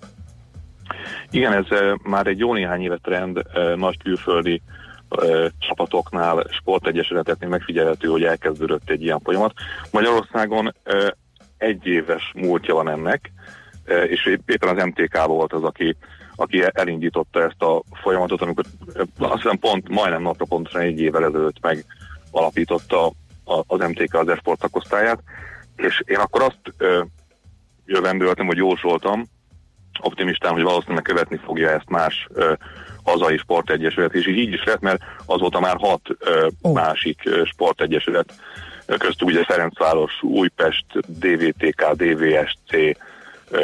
Igen, 1.32 1.54
ez 1.54 1.66
már 2.04 2.28
egy 2.28 2.40
jó 2.40 2.54
néhány 2.54 2.82
éve 2.82 3.00
trend 3.02 3.42
nagy 3.76 3.98
külföldi 3.98 4.62
csapatoknál, 5.60 6.46
sportegyesületeknél 6.50 7.50
megfigyelhető, 7.50 8.08
hogy 8.08 8.24
elkezdődött 8.24 8.90
egy 8.90 9.02
ilyen 9.02 9.20
folyamat. 9.24 9.54
Magyarországon 9.92 10.74
egy 11.64 11.86
éves 11.88 12.32
múltja 12.36 12.74
van 12.74 12.90
ennek, 12.90 13.32
eh, 13.86 14.04
és 14.04 14.26
épp- 14.26 14.50
éppen 14.50 14.78
az 14.78 14.84
MTK 14.84 15.26
volt 15.26 15.54
az, 15.54 15.64
aki, 15.64 15.96
aki 16.36 16.64
elindította 16.74 17.44
ezt 17.44 17.62
a 17.62 17.84
folyamatot, 18.02 18.42
amikor 18.42 18.64
eh, 18.96 19.32
azt 19.32 19.42
hiszem 19.42 19.60
pont, 19.60 19.90
majdnem 19.90 20.22
napra 20.22 20.46
pontosan 20.46 20.82
egy 20.82 21.00
évvel 21.00 21.26
ezelőtt 21.26 21.58
megalapította 22.32 23.06
a- 23.44 23.64
az 23.68 23.80
MTK 23.80 24.14
az 24.14 24.28
esport 24.28 24.60
szakosztályát, 24.60 25.20
és 25.76 26.02
én 26.06 26.18
akkor 26.18 26.42
azt 26.42 26.74
eh, 26.78 27.02
jövendőltem, 27.86 28.46
hogy 28.46 28.58
jósoltam, 28.58 29.26
optimistán, 30.00 30.54
hogy 30.54 30.64
valószínűleg 30.64 31.04
követni 31.04 31.40
fogja 31.46 31.70
ezt 31.70 31.90
más 31.90 32.28
ö, 32.34 32.54
hazai 33.04 33.38
sportegyesület, 33.38 34.14
és 34.14 34.28
így, 34.28 34.38
így 34.38 34.54
is 34.54 34.64
lett, 34.64 34.80
mert 34.80 35.02
azóta 35.26 35.60
már 35.60 35.76
hat 35.80 36.02
ö, 36.20 36.48
oh. 36.62 36.74
másik 36.74 37.22
ö, 37.26 37.42
sportegyesület, 37.46 38.34
köztük 38.98 39.28
ugye 39.28 39.44
Ferencváros, 39.44 40.12
Újpest, 40.22 40.86
DVTK, 41.08 41.92
DVSC, 41.94 42.98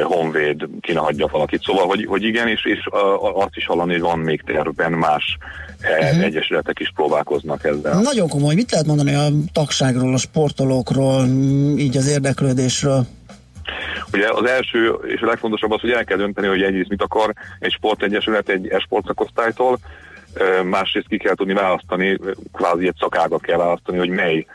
Honvéd, 0.03 0.67
ki 0.81 0.93
ne 0.93 0.99
hagyja 0.99 1.27
valakit. 1.27 1.63
Szóval, 1.63 1.87
hogy, 1.87 2.05
hogy 2.05 2.23
igen, 2.23 2.47
és, 2.47 2.65
és 2.65 2.87
azt 3.33 3.55
is 3.55 3.65
hallani, 3.65 3.91
hogy 3.91 4.01
van 4.01 4.19
még 4.19 4.41
tervben 4.41 4.91
más 4.91 5.37
uh-huh. 5.81 6.23
egyesületek 6.23 6.79
is 6.79 6.91
próbálkoznak 6.95 7.63
ezzel. 7.63 7.99
Nagyon 8.01 8.29
komoly. 8.29 8.55
Mit 8.55 8.71
lehet 8.71 8.85
mondani 8.85 9.13
a 9.13 9.27
tagságról, 9.53 10.13
a 10.13 10.17
sportolókról, 10.17 11.25
m, 11.25 11.77
így 11.77 11.97
az 11.97 12.07
érdeklődésről? 12.07 13.05
Ugye 14.13 14.27
az 14.31 14.49
első 14.49 14.93
és 15.07 15.21
a 15.21 15.25
legfontosabb 15.25 15.71
az, 15.71 15.81
hogy 15.81 15.91
el 15.91 16.03
kell 16.03 16.17
dönteni, 16.17 16.47
hogy 16.47 16.61
egyrészt 16.61 16.89
mit 16.89 17.01
akar 17.01 17.33
egy 17.59 17.71
sportegyesület 17.71 18.49
egy 18.49 18.67
e-sport 18.67 19.05
szakosztálytól, 19.05 19.79
Ö, 20.33 20.63
Másrészt 20.63 21.07
ki 21.07 21.17
kell 21.17 21.35
tudni 21.35 21.53
választani, 21.53 22.19
kvázi 22.53 22.87
egy 22.87 22.95
szakágat 22.99 23.41
kell 23.41 23.57
választani, 23.57 23.97
hogy 23.97 24.09
mely 24.09 24.45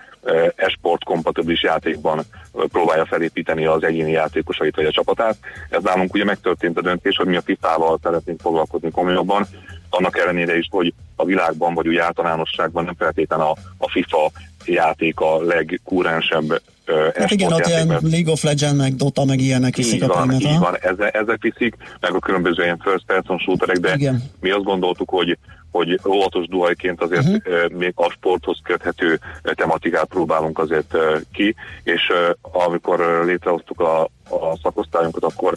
esport 0.56 1.04
kompatibilis 1.04 1.62
játékban 1.62 2.20
ö, 2.52 2.64
próbálja 2.66 3.06
felépíteni 3.06 3.66
az 3.66 3.82
egyéni 3.84 4.10
játékosait 4.10 4.76
vagy 4.76 4.84
a 4.84 4.90
csapatát. 4.92 5.36
Ez 5.70 5.82
nálunk 5.82 6.14
ugye 6.14 6.24
megtörtént 6.24 6.78
a 6.78 6.82
döntés, 6.82 7.16
hogy 7.16 7.26
mi 7.26 7.36
a 7.36 7.42
FIFA-val 7.42 7.98
szeretnénk 8.02 8.40
foglalkozni 8.40 8.90
komolyabban, 8.90 9.46
annak 9.90 10.18
ellenére 10.18 10.56
is, 10.56 10.66
hogy 10.70 10.92
a 11.16 11.24
világban 11.24 11.74
vagy 11.74 11.88
úgy 11.88 11.96
általánosságban 11.96 12.84
nem 12.84 12.94
feltétlenül 12.98 13.44
a, 13.44 13.56
a 13.78 13.90
FIFA 13.90 14.30
játék 14.64 15.20
a 15.20 15.42
legkúrensebb 15.42 16.62
ö, 16.84 17.08
Hát 17.14 17.30
igen, 17.30 17.52
ott 17.52 17.66
ilyen 17.66 17.86
League 17.86 18.32
of 18.32 18.42
Legends, 18.42 18.76
meg 18.76 18.94
Dota, 18.94 19.24
meg 19.24 19.40
ilyenek 19.40 19.76
viszik 19.76 19.94
így 19.94 20.02
a 20.02 20.06
van, 20.06 20.16
prémet. 20.16 20.40
így 20.40 20.46
aha. 20.46 20.58
van, 20.58 20.76
ezek, 20.80 21.14
ezek 21.14 21.42
viszik, 21.42 21.76
meg 22.00 22.14
a 22.14 22.18
különböző 22.18 22.62
ilyen 22.62 22.80
first 22.82 23.04
person 23.06 23.38
shooterek, 23.38 23.76
de 23.76 23.94
Igen. 23.94 24.22
mi 24.40 24.50
azt 24.50 24.64
gondoltuk, 24.64 25.10
hogy 25.10 25.38
hogy 25.74 26.00
óvatos 26.06 26.46
duhajként 26.46 27.02
azért 27.02 27.26
uh-huh. 27.26 27.70
még 27.70 27.92
a 27.96 28.10
sporthoz 28.10 28.58
köthető 28.62 29.20
ö, 29.42 29.52
tematikát 29.52 30.04
próbálunk 30.04 30.58
azért 30.58 30.94
ö, 30.94 31.16
ki, 31.32 31.54
és 31.82 32.12
amikor 32.40 33.24
létrehoztuk 33.24 33.80
a, 33.80 34.02
a 34.28 34.58
szakosztályunkat, 34.62 35.24
akkor 35.24 35.54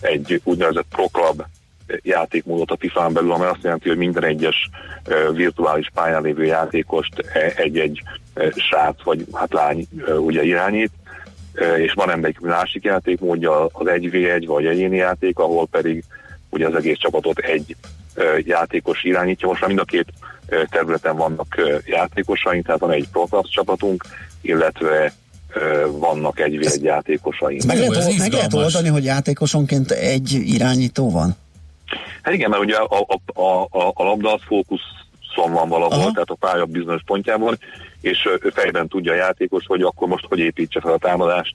egy 0.00 0.40
úgynevezett 0.44 0.86
Pro 0.90 1.06
Club 1.06 1.42
játékmódot 2.02 2.70
a 2.70 2.76
FIFA-n 2.78 3.12
belül, 3.12 3.32
amely 3.32 3.48
azt 3.48 3.62
jelenti, 3.62 3.88
hogy 3.88 3.98
minden 3.98 4.24
egyes 4.24 4.70
virtuális 5.32 5.90
pályán 5.94 6.22
lévő 6.22 6.44
játékost 6.44 7.18
egy-egy 7.56 8.02
srác 8.54 9.02
vagy 9.02 9.26
hát 9.32 9.52
lány 9.52 9.86
ugye 10.18 10.42
irányít, 10.42 10.92
és 11.76 11.92
van 11.92 12.10
ennek 12.10 12.36
egy 12.36 12.48
másik 12.48 12.84
játékmódja, 12.84 13.64
az 13.64 13.86
1v1 13.86 14.44
vagy 14.46 14.66
egyéni 14.66 14.96
játék, 14.96 15.38
ahol 15.38 15.66
pedig 15.66 16.04
ugye 16.50 16.66
az 16.66 16.74
egész 16.74 16.98
csapatot 16.98 17.38
egy 17.38 17.76
játékos 18.44 19.04
irányítja. 19.04 19.48
Most 19.48 19.60
már 19.60 19.68
mind 19.68 19.80
a 19.80 19.84
két 19.84 20.06
területen 20.70 21.16
vannak 21.16 21.62
játékosaink, 21.84 22.66
tehát 22.66 22.80
van 22.80 22.90
egy 22.90 23.08
Pro 23.08 23.24
Clubs 23.24 23.50
csapatunk, 23.50 24.04
illetve 24.40 25.12
vannak 25.90 26.40
egy 26.40 26.66
egy 26.66 26.82
játékosaink. 26.82 27.64
Meg, 27.64 27.78
lehet, 27.78 27.96
ez 27.96 28.16
meg 28.16 28.32
lehet 28.32 28.54
oldani, 28.54 28.88
hogy 28.88 29.04
játékosonként 29.04 29.90
egy 29.90 30.32
irányító 30.32 31.10
van? 31.10 31.36
Hát 32.22 32.34
igen, 32.34 32.50
mert 32.50 32.62
ugye 32.62 32.76
a, 32.76 33.06
a, 33.34 33.40
a, 33.42 33.92
a, 33.94 34.02
labda 34.02 34.32
az 34.32 34.40
fókuszon 34.46 35.52
van 35.52 35.68
valahol, 35.68 35.98
Aha. 35.98 36.10
Tehát 36.10 36.30
a 36.30 36.34
pálya 36.34 36.64
bizonyos 36.64 37.02
pontjában, 37.06 37.58
és 38.00 38.28
fejben 38.54 38.88
tudja 38.88 39.12
a 39.12 39.16
játékos, 39.16 39.64
hogy 39.66 39.82
akkor 39.82 40.08
most 40.08 40.26
hogy 40.28 40.38
építse 40.38 40.80
fel 40.80 40.92
a 40.92 40.98
támadást, 40.98 41.54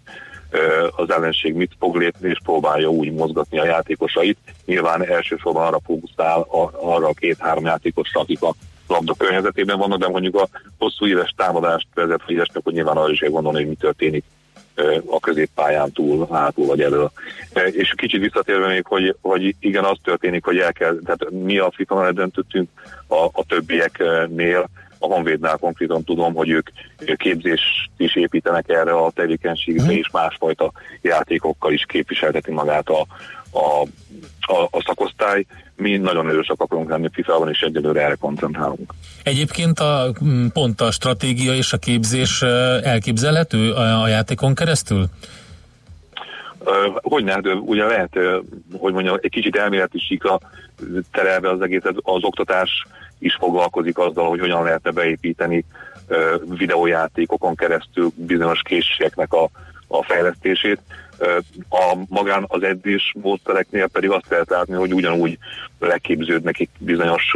az 0.95 1.09
ellenség 1.09 1.53
mit 1.53 1.71
fog 1.79 1.95
lépni, 1.95 2.29
és 2.29 2.37
próbálja 2.43 2.87
úgy 2.87 3.11
mozgatni 3.11 3.59
a 3.59 3.65
játékosait. 3.65 4.37
Nyilván 4.65 5.05
elsősorban 5.05 5.65
arra 5.65 5.79
fókuszál, 5.85 6.47
arra 6.71 7.07
a 7.07 7.13
két-három 7.13 7.65
játékosra, 7.65 8.21
akik 8.21 8.41
a 8.41 8.53
labda 8.87 9.13
környezetében 9.17 9.77
vannak, 9.77 9.99
de 9.99 10.07
mondjuk 10.07 10.35
a 10.35 10.47
hosszú 10.77 11.07
éves 11.07 11.33
támadást 11.37 11.87
vezet, 11.93 12.21
ilyesmi, 12.27 12.55
akkor 12.55 12.73
nyilván 12.73 12.97
arra 12.97 13.11
is 13.11 13.19
kell 13.19 13.29
gondolni, 13.29 13.57
hogy 13.57 13.67
mi 13.67 13.75
történik 13.75 14.23
a 15.05 15.19
középpályán 15.19 15.91
túl, 15.91 16.27
hátul 16.31 16.65
vagy 16.65 16.81
elől. 16.81 17.11
És 17.71 17.93
kicsit 17.97 18.21
visszatérve 18.21 18.67
még, 18.67 18.85
hogy, 18.85 19.15
hogy 19.21 19.55
igen, 19.59 19.83
az 19.83 19.97
történik, 20.03 20.45
hogy 20.45 20.57
el 20.57 20.73
kell, 20.73 20.99
tehát 21.05 21.29
mi 21.29 21.57
a 21.57 21.71
FIFA-nál 21.75 22.11
döntöttünk 22.11 22.69
a, 23.07 23.15
a 23.15 23.45
többieknél, 23.47 24.69
a 25.01 25.07
Honvédnál 25.07 25.57
konkrétan 25.57 26.03
tudom, 26.03 26.33
hogy 26.33 26.49
ők 26.49 26.69
képzést 27.15 27.89
is 27.97 28.15
építenek 28.15 28.69
erre 28.69 28.91
a 28.91 29.11
tevékenységre, 29.15 29.91
és 29.91 30.09
másfajta 30.11 30.71
játékokkal 31.01 31.73
is 31.73 31.85
képviselteti 31.87 32.51
magát 32.51 32.89
a, 32.89 33.05
a, 33.51 33.81
a, 34.41 34.67
a 34.71 34.83
szakosztály. 34.85 35.45
Mi 35.75 35.97
nagyon 35.97 36.29
erősek 36.29 36.59
akarunk 36.59 36.89
lenni 36.89 37.09
FIFA-ban, 37.11 37.49
és 37.49 37.59
egyelőre 37.59 38.01
erre 38.01 38.15
koncentrálunk. 38.15 38.93
Egyébként 39.23 39.79
a, 39.79 40.13
mm, 40.23 40.47
pont 40.47 40.81
a 40.81 40.91
stratégia 40.91 41.53
és 41.53 41.73
a 41.73 41.77
képzés 41.77 42.41
elképzelhető 42.83 43.71
a, 43.71 44.01
a 44.01 44.07
játékon 44.07 44.55
keresztül? 44.55 45.05
Hogy 47.01 47.23
ne, 47.23 47.31
hát, 47.31 47.45
ugye 47.61 47.85
lehet, 47.85 48.19
hogy 48.77 48.93
mondjam, 48.93 49.17
egy 49.21 49.29
kicsit 49.29 49.55
elméleti 49.55 49.99
síkra 49.99 50.39
terelve 51.11 51.49
az 51.49 51.61
egészet, 51.61 51.95
az 52.01 52.23
oktatás 52.23 52.85
is 53.21 53.35
foglalkozik 53.39 53.97
azzal, 53.97 54.29
hogy 54.29 54.39
hogyan 54.39 54.63
lehetne 54.63 54.91
beépíteni 54.91 55.65
videójátékokon 56.57 57.55
keresztül 57.55 58.11
bizonyos 58.15 58.61
készségeknek 58.61 59.33
a, 59.33 59.49
a 59.87 60.03
fejlesztését. 60.03 60.79
A 61.69 61.97
magán 62.09 62.45
az 62.47 62.63
edzés 62.63 63.13
módszereknél 63.21 63.87
pedig 63.87 64.09
azt 64.09 64.29
lehet 64.29 64.49
látni, 64.49 64.73
hogy 64.73 64.93
ugyanúgy 64.93 65.37
leképződnek 65.79 66.59
itt 66.59 66.71
bizonyos 66.79 67.35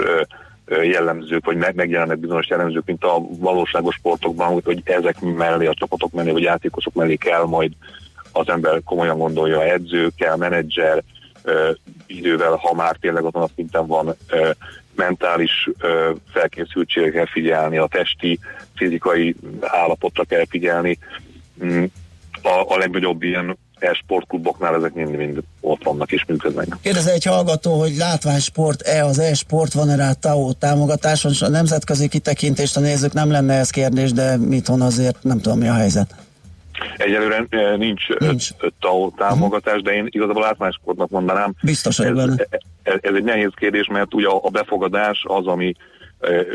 jellemzők, 0.68 1.46
vagy 1.46 1.58
meg- 1.58 1.76
megjelennek 1.76 2.18
bizonyos 2.18 2.48
jellemzők, 2.48 2.86
mint 2.86 3.04
a 3.04 3.22
valóságos 3.30 3.96
sportokban, 3.96 4.54
úgy, 4.54 4.64
hogy 4.66 4.82
ezek 4.84 5.20
mellé, 5.20 5.66
a 5.66 5.74
csapatok 5.74 6.12
mellé, 6.12 6.32
vagy 6.32 6.42
játékosok 6.42 6.94
mellé 6.94 7.16
kell 7.16 7.46
majd 7.46 7.72
az 8.32 8.50
ember 8.50 8.84
komolyan 8.84 9.18
gondolja, 9.18 9.64
edző 9.64 10.10
kell, 10.18 10.36
menedzser, 10.36 11.04
idővel, 12.08 12.56
ha 12.56 12.74
már 12.74 12.96
tényleg 12.96 13.24
azon 13.24 13.42
a 13.42 13.50
szinten 13.56 13.88
van, 13.88 14.16
mentális 14.96 15.70
felkészültségre 16.34 17.12
kell 17.12 17.28
figyelni, 17.28 17.78
a 17.78 17.88
testi, 17.88 18.40
fizikai 18.76 19.36
állapotra 19.62 20.24
kell 20.24 20.46
figyelni. 20.50 20.98
Mm, 21.66 21.84
A, 22.42 22.74
a 22.74 22.78
legnagyobb 22.78 23.24
ilyen 23.24 23.58
e-sportkluboknál 23.80 24.76
ezek 24.76 24.94
mind-mind 24.94 25.40
ott 25.62 25.84
vannak 25.84 26.12
és 26.12 26.26
működnek. 26.28 26.78
Kérdez 26.82 27.08
egy 27.08 27.24
hallgató, 27.24 27.80
hogy 27.80 27.96
látványsport-e 27.96 29.06
az 29.06 29.20
e-sport, 29.20 29.74
van-e 29.74 29.96
rá 29.96 30.12
TAO 30.12 30.54
támogatás, 30.54 31.24
és 31.24 31.42
a 31.42 31.50
nemzetközi 31.50 32.08
kitekintést 32.08 32.78
a 32.78 32.80
nézők 32.80 33.14
nem 33.14 33.32
lenne 33.32 33.54
ez 33.54 33.70
kérdés, 33.70 34.12
de 34.12 34.38
mitthon 34.38 34.82
azért 34.82 35.24
nem 35.24 35.40
tudom 35.40 35.58
mi 35.60 35.68
a 35.68 35.74
helyzet. 35.74 36.16
Egyelőre 36.98 37.46
eh, 37.50 37.78
nincs, 37.78 38.08
nincs. 38.18 38.50
TAO 38.80 39.12
támogatás, 39.18 39.82
de 39.82 39.94
én 39.94 40.06
igazából 40.10 40.42
látványsportnak 40.42 41.10
mondanám. 41.10 41.54
Biztos 41.64 42.00
ez, 42.00 42.16
benne. 42.16 42.46
ez, 42.84 42.96
ez 43.02 43.14
egy 43.14 43.24
nehéz 43.24 43.52
kérdés, 43.56 43.88
mert 43.88 44.14
ugye 44.14 44.28
a 44.28 44.50
befogadás 44.50 45.24
az, 45.28 45.48
ami 45.48 45.76
eh, 46.20 46.46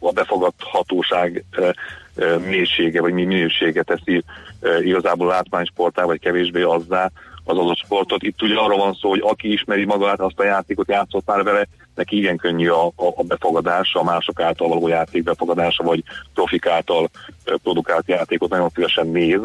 a 0.00 0.12
befogadhatóság 0.12 1.44
eh, 1.50 1.70
eh, 2.16 2.38
mélysége 2.38 3.00
vagy 3.00 3.12
mi 3.12 3.24
minősége 3.24 3.82
teszi 3.82 4.24
eh, 4.60 4.86
igazából 4.86 5.26
látványsportá 5.26 6.04
vagy 6.04 6.20
kevésbé 6.20 6.62
azzá 6.62 7.10
az 7.48 7.56
adott 7.58 7.76
sportot. 7.76 8.22
Itt 8.22 8.42
ugye 8.42 8.54
arról 8.54 8.78
van 8.78 8.94
szó, 9.00 9.08
hogy 9.08 9.22
aki 9.24 9.52
ismeri 9.52 9.84
magát, 9.84 10.20
azt 10.20 10.40
a 10.40 10.44
játékot 10.44 10.88
játszott 10.88 11.26
már 11.26 11.42
vele, 11.42 11.66
neki 11.94 12.16
igen 12.16 12.36
könnyű 12.36 12.68
a, 12.68 12.86
a, 12.86 13.06
a 13.16 13.22
befogadása, 13.22 14.00
a 14.00 14.04
mások 14.04 14.40
által 14.40 14.68
való 14.68 14.88
játék 14.88 15.22
befogadása, 15.22 15.84
vagy 15.84 16.02
profik 16.34 16.66
által 16.66 17.08
produkált 17.62 18.08
játékot 18.08 18.50
nagyon 18.50 18.70
szívesen 18.74 19.06
néz. 19.06 19.40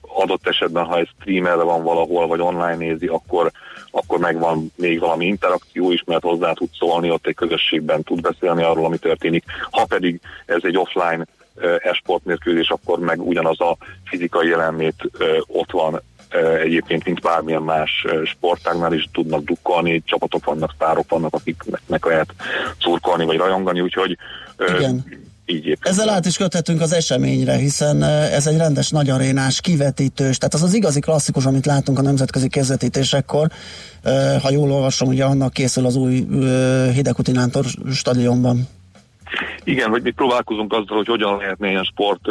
Adott 0.00 0.46
esetben, 0.46 0.84
ha 0.84 0.98
egy 0.98 1.10
streamerre 1.20 1.62
van 1.62 1.82
valahol, 1.82 2.26
vagy 2.26 2.40
online 2.40 2.76
nézi, 2.76 3.06
akkor, 3.06 3.50
akkor 3.90 4.18
megvan 4.18 4.72
még 4.76 5.00
valami 5.00 5.26
interakció 5.26 5.90
is, 5.90 6.02
mert 6.06 6.22
hozzá 6.22 6.52
tud 6.52 6.68
szólni, 6.78 7.10
ott 7.10 7.26
egy 7.26 7.34
közösségben 7.34 8.02
tud 8.02 8.20
beszélni 8.20 8.62
arról, 8.62 8.84
ami 8.84 8.98
történik. 8.98 9.44
Ha 9.70 9.84
pedig 9.84 10.20
ez 10.46 10.60
egy 10.62 10.76
offline 10.78 11.26
e-sport 11.82 12.24
mérkőzés, 12.24 12.68
akkor 12.68 12.98
meg 12.98 13.26
ugyanaz 13.26 13.60
a 13.60 13.76
fizikai 14.04 14.48
jelenlét 14.48 15.10
ott 15.46 15.70
van 15.70 16.02
egyébként, 16.62 17.04
mint 17.04 17.20
bármilyen 17.20 17.62
más 17.62 18.06
sportágnál 18.24 18.92
is 18.92 19.08
tudnak 19.12 19.44
dukkolni, 19.44 20.02
csapatok 20.04 20.44
vannak, 20.44 20.72
sztárok 20.74 21.10
vannak, 21.10 21.34
akiknek 21.34 22.04
lehet 22.04 22.34
szurkolni 22.80 23.24
vagy 23.24 23.36
rajongani, 23.36 23.80
úgyhogy 23.80 24.18
Igen. 24.76 25.04
így 25.46 25.66
épp. 25.66 25.78
Ezzel 25.80 26.08
át 26.08 26.26
is 26.26 26.36
köthetünk 26.36 26.80
az 26.80 26.92
eseményre, 26.92 27.56
hiszen 27.56 28.02
ez 28.02 28.46
egy 28.46 28.56
rendes 28.56 28.90
nagy 28.90 29.10
arénás, 29.10 29.60
kivetítős, 29.60 30.38
tehát 30.38 30.54
az 30.54 30.62
az 30.62 30.74
igazi 30.74 31.00
klasszikus, 31.00 31.44
amit 31.44 31.66
látunk 31.66 31.98
a 31.98 32.02
nemzetközi 32.02 32.48
közvetítésekkor, 32.48 33.48
ha 34.42 34.50
jól 34.50 34.72
olvasom, 34.72 35.08
ugye 35.08 35.24
annak 35.24 35.52
készül 35.52 35.86
az 35.86 35.96
új 35.96 36.26
eh, 36.30 36.94
Hidegkuti 36.94 37.32
Nántor 37.32 37.64
stadionban. 37.92 38.68
Igen, 39.64 39.90
hogy 39.90 40.02
mi 40.02 40.10
próbálkozunk 40.10 40.72
azzal, 40.72 40.96
hogy 40.96 41.06
hogyan 41.06 41.36
lehetne 41.36 41.68
ilyen 41.68 41.84
sport, 41.84 42.28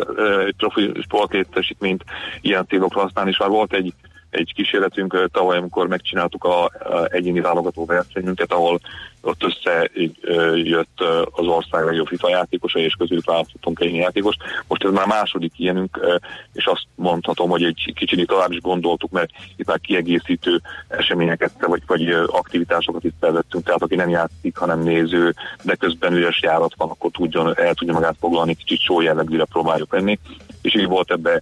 egy 0.48 0.56
profi 0.58 0.92
sportlétesítményt 1.02 2.04
ilyen 2.42 2.66
célokra 2.68 3.02
használni, 3.02 3.30
és 3.30 3.38
már 3.38 3.50
volt 3.50 3.74
egy, 3.74 3.94
egy 4.36 4.54
kísérletünk 4.56 5.30
tavaly, 5.32 5.58
amikor 5.58 5.88
megcsináltuk 5.88 6.44
a, 6.44 6.64
a 6.64 6.70
egyéni 7.10 7.40
válogató 7.40 7.86
versenyünket, 7.86 8.52
ahol 8.52 8.80
ott 9.22 9.44
összejött 9.44 11.04
az 11.32 11.46
ország 11.46 11.86
legjobb 11.86 12.08
FIFA 12.08 12.30
játékosa, 12.30 12.80
és 12.80 12.94
közülük 12.94 13.26
választottunk 13.26 13.80
egyéni 13.80 13.98
játékost. 13.98 14.40
Most 14.68 14.84
ez 14.84 14.92
már 14.92 15.06
második 15.08 15.52
ilyenünk, 15.58 16.20
és 16.54 16.66
azt 16.66 16.86
mondhatom, 16.96 17.50
hogy 17.50 17.64
egy 17.64 17.94
kicsit 17.96 18.28
tovább 18.28 18.52
is 18.52 18.60
gondoltuk, 18.60 19.12
mert 19.12 19.30
itt 19.56 19.68
már 19.68 19.80
kiegészítő 19.80 20.62
eseményeket, 20.88 21.52
vagy, 21.68 21.82
vagy 21.88 22.10
aktivitásokat 22.28 23.04
is 23.04 23.12
szervettünk, 23.20 23.64
tehát 23.66 23.82
aki 23.82 23.96
nem 23.96 24.10
játszik, 24.10 24.58
hanem 24.58 24.80
néző, 24.80 25.34
de 25.64 25.76
közben 25.76 26.14
üres 26.14 26.42
járat 26.42 26.74
van, 26.78 26.90
akkor 26.90 27.12
tudjon, 27.12 27.58
el 27.58 27.74
tudja 27.74 27.94
magát 27.94 28.16
foglalni, 28.20 28.56
kicsit 28.56 28.82
show 28.82 29.02
jellegűre 29.02 29.46
próbáljuk 29.46 29.92
venni. 29.92 30.20
És 30.62 30.76
így 30.76 30.88
volt 30.88 31.12
ebbe 31.12 31.42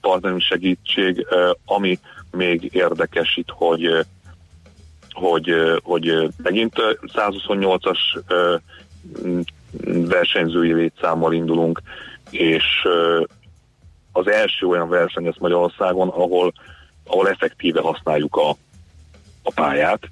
partnerünk 0.00 0.40
segítség, 0.40 1.26
ami 1.64 1.98
még 2.30 2.68
érdekes 2.72 3.36
itt, 3.36 3.50
hogy 3.50 4.06
hogy, 5.10 5.54
hogy 5.82 6.28
megint 6.42 6.78
ö, 6.78 6.92
128-as 7.06 7.98
ö, 8.28 8.56
m, 9.24 9.40
versenyzői 10.08 10.72
létszámmal 10.72 11.32
indulunk, 11.32 11.82
és 12.30 12.64
az 14.12 14.28
első 14.28 14.66
olyan 14.66 14.88
verseny 14.88 15.24
lesz 15.24 15.38
Magyarországon, 15.38 16.08
ahol, 16.08 16.52
ahol 17.04 17.28
effektíve 17.28 17.80
használjuk 17.80 18.36
a, 18.36 18.50
a 19.42 19.52
pályát, 19.54 20.08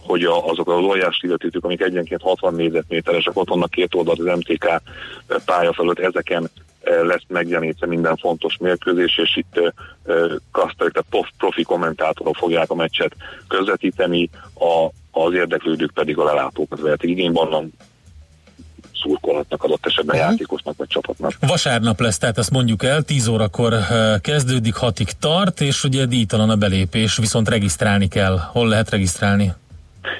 hogy 0.00 0.24
a, 0.24 0.48
azok 0.48 0.68
az 0.68 0.80
óriás 0.80 1.20
illetítők, 1.22 1.64
amik 1.64 1.80
egyenként 1.80 2.22
60 2.22 2.54
négyzetméteresek, 2.54 3.36
ott 3.36 3.48
vannak 3.48 3.70
két 3.70 3.94
oldalt 3.94 4.18
az 4.18 4.36
MTK 4.36 4.82
pálya 5.44 5.72
felett, 5.72 5.98
ezeken 5.98 6.50
lesz 6.84 7.22
megjelenítve 7.28 7.86
minden 7.86 8.16
fontos 8.16 8.56
mérkőzés, 8.56 9.18
és 9.18 9.36
itt 9.36 9.72
kaszterik, 10.50 10.92
tehát 10.92 11.08
prof- 11.10 11.32
profi 11.38 11.62
kommentátorok 11.62 12.36
fogják 12.36 12.70
a 12.70 12.74
meccset 12.74 13.14
közvetíteni, 13.48 14.30
a, 14.54 14.90
az 15.20 15.32
érdeklődők 15.32 15.90
pedig 15.92 16.18
a 16.18 16.24
lelátókat 16.24 16.80
vehetik 16.80 17.10
igénybe, 17.10 17.40
onnan 17.40 17.72
szurkolhatnak 18.94 19.62
adott 19.62 19.86
esetben 19.86 20.16
játékosnak 20.16 20.76
vagy 20.76 20.88
csapatnak. 20.88 21.32
Vasárnap 21.40 22.00
lesz, 22.00 22.18
tehát 22.18 22.38
azt 22.38 22.50
mondjuk 22.50 22.82
el, 22.82 23.02
10 23.02 23.28
órakor 23.28 23.74
kezdődik, 24.20 24.74
6-ig 24.80 25.10
tart, 25.20 25.60
és 25.60 25.84
ugye 25.84 26.04
díjtalan 26.06 26.50
a 26.50 26.56
belépés, 26.56 27.16
viszont 27.16 27.48
regisztrálni 27.48 28.08
kell. 28.08 28.38
Hol 28.38 28.68
lehet 28.68 28.90
regisztrálni? 28.90 29.52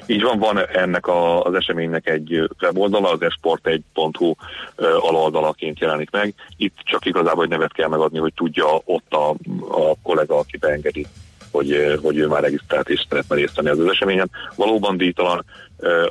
Így 0.06 0.22
van, 0.22 0.38
van 0.38 0.66
ennek 0.68 1.06
a, 1.06 1.42
az 1.42 1.54
eseménynek 1.54 2.08
egy 2.08 2.50
weboldala, 2.62 3.10
az 3.10 3.18
esport1.hu 3.20 4.34
ö, 4.76 4.96
aloldalaként 4.96 5.78
jelenik 5.78 6.10
meg. 6.10 6.34
Itt 6.56 6.76
csak 6.84 7.06
igazából 7.06 7.44
egy 7.44 7.50
nevet 7.50 7.72
kell 7.72 7.88
megadni, 7.88 8.18
hogy 8.18 8.32
tudja 8.34 8.80
ott 8.84 9.12
a, 9.12 9.28
a 9.68 9.94
kollega, 10.02 10.38
aki 10.38 10.56
beengedi, 10.56 11.06
hogy, 11.50 11.98
hogy 12.02 12.16
ő 12.16 12.26
már 12.26 12.42
regisztrált 12.42 12.88
és 12.88 13.06
szeretne 13.08 13.34
részt 13.34 13.56
venni 13.56 13.68
az, 13.68 13.78
az 13.78 13.90
eseményen. 13.90 14.30
Valóban 14.56 14.96
díjtalan 14.96 15.44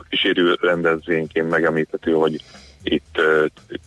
kísérő 0.10 0.58
rendezvényként 0.62 1.50
megemlíthető, 1.50 2.12
hogy 2.12 2.42
itt 2.84 3.22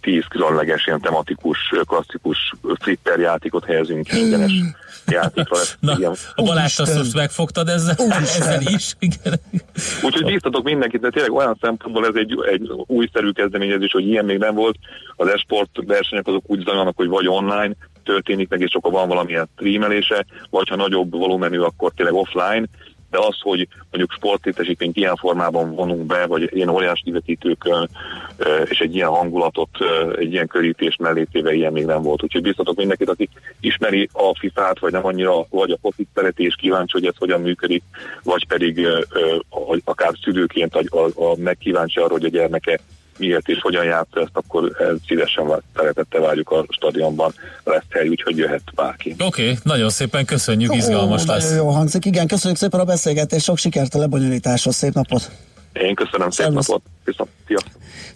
tíz 0.00 0.24
különleges, 0.28 0.86
ilyen 0.86 1.00
tematikus, 1.00 1.58
klasszikus 1.84 2.52
flipper 2.80 3.18
játékot 3.18 3.64
helyezünk 3.64 4.12
ingyenes 4.12 4.52
játékra. 5.06 5.56
Na, 5.80 5.94
Igen. 5.98 6.14
a 6.34 6.42
Balázs 6.42 6.78
azt 6.78 6.96
most 6.96 7.14
megfogtad 7.14 7.68
ezzel, 7.68 7.94
ezzel 7.98 8.60
is. 8.60 8.94
Igen. 8.98 9.40
Úgyhogy 10.02 10.24
bíztatok 10.24 10.64
mindenkit, 10.64 11.00
de 11.00 11.10
tényleg 11.10 11.32
olyan 11.32 11.58
szempontból 11.60 12.06
ez 12.06 12.14
egy, 12.14 12.34
egy 12.50 12.70
újszerű 12.86 13.30
kezdeményezés, 13.30 13.92
hogy 13.92 14.06
ilyen 14.06 14.24
még 14.24 14.38
nem 14.38 14.54
volt. 14.54 14.76
Az 15.16 15.28
esport 15.28 15.70
versenyek 15.86 16.26
azok 16.26 16.44
úgy 16.46 16.64
zajlanak, 16.64 16.96
hogy 16.96 17.08
vagy 17.08 17.28
online 17.28 17.74
történik 18.04 18.48
meg, 18.48 18.60
és 18.60 18.74
akkor 18.74 18.92
van 18.92 19.08
valamilyen 19.08 19.48
streamelése, 19.54 20.26
vagy 20.50 20.68
ha 20.68 20.76
nagyobb 20.76 21.10
volumenű, 21.10 21.58
akkor 21.58 21.92
tényleg 21.96 22.14
offline. 22.14 22.68
De 23.10 23.18
az, 23.18 23.40
hogy 23.40 23.68
mondjuk 23.90 24.12
sportlétesítményt 24.12 24.96
ilyen 24.96 25.16
formában 25.16 25.74
vonunk 25.74 26.06
be, 26.06 26.26
vagy 26.26 26.48
ilyen 26.54 26.68
óriás 26.68 27.00
kivetítőkön, 27.04 27.88
és 28.64 28.78
egy 28.78 28.94
ilyen 28.94 29.08
hangulatot, 29.08 29.68
egy 30.18 30.32
ilyen 30.32 30.46
körítés 30.46 30.96
mellétéve 30.96 31.52
ilyen 31.52 31.72
még 31.72 31.84
nem 31.84 32.02
volt. 32.02 32.22
Úgyhogy 32.22 32.42
biztatok 32.42 32.76
mindenkit, 32.76 33.08
aki 33.08 33.28
ismeri 33.60 34.08
a 34.12 34.36
FIFA-t, 34.38 34.78
vagy 34.78 34.92
nem 34.92 35.06
annyira, 35.06 35.46
vagy 35.50 35.70
a 35.70 35.78
focit 35.80 36.08
szereti, 36.14 36.44
és 36.44 36.54
kíváncsi, 36.54 36.92
hogy 36.92 37.06
ez 37.06 37.16
hogyan 37.18 37.40
működik, 37.40 37.82
vagy 38.22 38.46
pedig 38.46 38.86
akár 39.84 40.12
szülőként 40.22 40.74
a, 40.74 40.98
a, 40.98 41.30
a 41.30 41.36
megkíváncsi 41.36 42.00
arra, 42.00 42.12
hogy 42.12 42.24
a 42.24 42.28
gyermeke 42.28 42.80
miért 43.16 43.48
és 43.48 43.60
hogyan 43.60 43.84
játsza 43.84 44.20
ezt, 44.20 44.30
akkor 44.32 44.72
ez 44.78 44.96
szívesen 45.06 45.62
szeretettel 45.76 46.20
várjuk 46.20 46.50
a 46.50 46.66
stadionban, 46.68 47.34
lesz 47.64 47.82
hely, 47.90 48.08
úgyhogy 48.08 48.36
jöhet 48.36 48.62
bárki. 48.74 49.14
Oké, 49.18 49.42
okay, 49.42 49.56
nagyon 49.62 49.88
szépen 49.88 50.24
köszönjük, 50.24 50.74
izgalmas 50.74 51.22
Ó, 51.22 51.26
lesz. 51.26 51.56
Jó 51.56 51.68
hangzik. 51.68 52.04
Igen, 52.04 52.26
köszönjük 52.26 52.58
szépen 52.58 52.80
a 52.80 52.84
beszélgetést, 52.84 53.44
sok 53.44 53.58
sikert 53.58 53.94
a 53.94 53.98
lebonyolításhoz, 53.98 54.74
szép 54.74 54.92
napot! 54.92 55.30
Én 55.72 55.94
köszönöm, 55.94 56.30
szép 56.30 56.46
Szervusz. 56.46 56.66
napot, 56.66 56.82
viszont! 57.04 57.30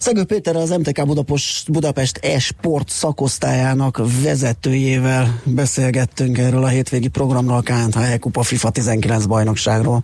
Szegő 0.01 0.23
Péter 0.23 0.55
az 0.55 0.69
MTK 0.69 1.05
Budapest, 1.05 1.71
Budapest 1.71 2.17
e-sport 2.17 2.89
szakosztályának 2.89 4.01
vezetőjével 4.23 5.41
beszélgettünk 5.43 6.37
erről 6.37 6.63
a 6.63 6.67
hétvégi 6.67 7.07
programról, 7.07 7.57
a 7.57 7.61
KNH 7.61 8.19
Kupa 8.19 8.43
FIFA 8.43 8.69
19 8.69 9.25
bajnokságról. 9.25 10.03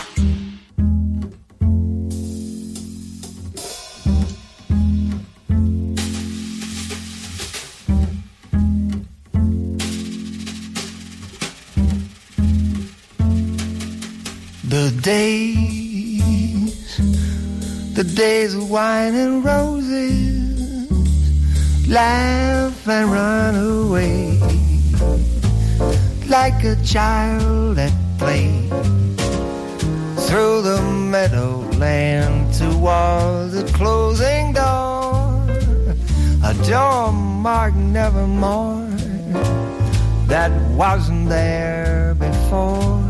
Wine 18.71 19.15
and 19.15 19.43
roses, 19.43 20.89
laugh 21.89 22.87
and 22.87 23.11
run 23.11 23.55
away. 23.55 24.39
Like 26.29 26.63
a 26.63 26.77
child 26.81 27.77
at 27.77 27.91
play 28.17 28.47
through 30.25 30.61
the 30.61 30.81
meadowland 31.11 32.53
towards 32.53 33.55
the 33.55 33.69
closing 33.73 34.53
door, 34.53 35.45
a 36.45 36.53
door 36.65 37.11
marked 37.11 37.75
nevermore 37.75 38.87
that 40.27 40.51
wasn't 40.71 41.27
there 41.27 42.15
before. 42.17 43.03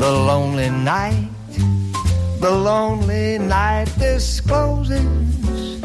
The 0.00 0.10
lonely 0.10 0.70
night, 0.70 1.29
the 2.40 2.50
lonely 2.50 3.38
night 3.38 3.86
discloses 3.98 5.80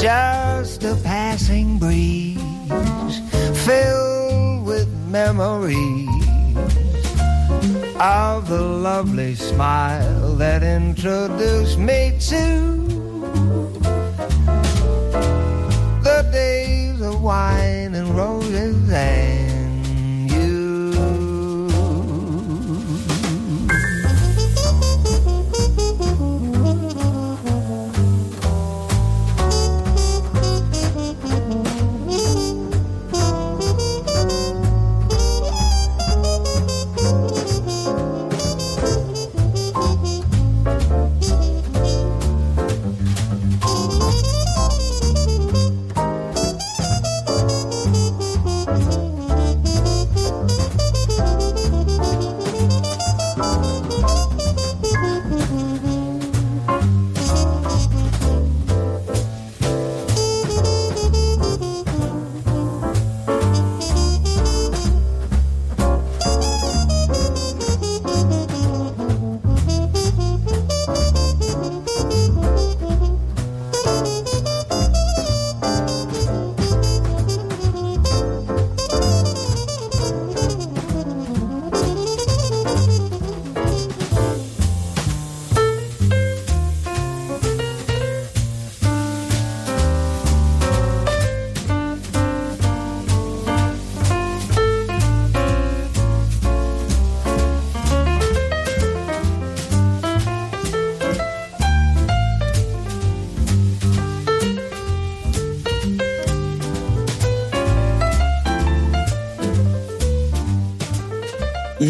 just 0.00 0.84
a 0.84 0.94
passing 1.02 1.76
breeze 1.76 2.38
filled 3.66 4.64
with 4.64 4.88
memories 5.08 6.08
of 8.00 8.48
the 8.48 8.62
lovely 8.62 9.34
smile 9.34 10.36
that 10.36 10.62
introduced 10.62 11.78
me 11.78 12.16
to 12.20 12.76
the 16.02 16.28
days 16.32 17.00
of 17.00 17.20
wine 17.20 17.96
and 17.96 18.08
roses 18.16 18.88
and 18.92 19.31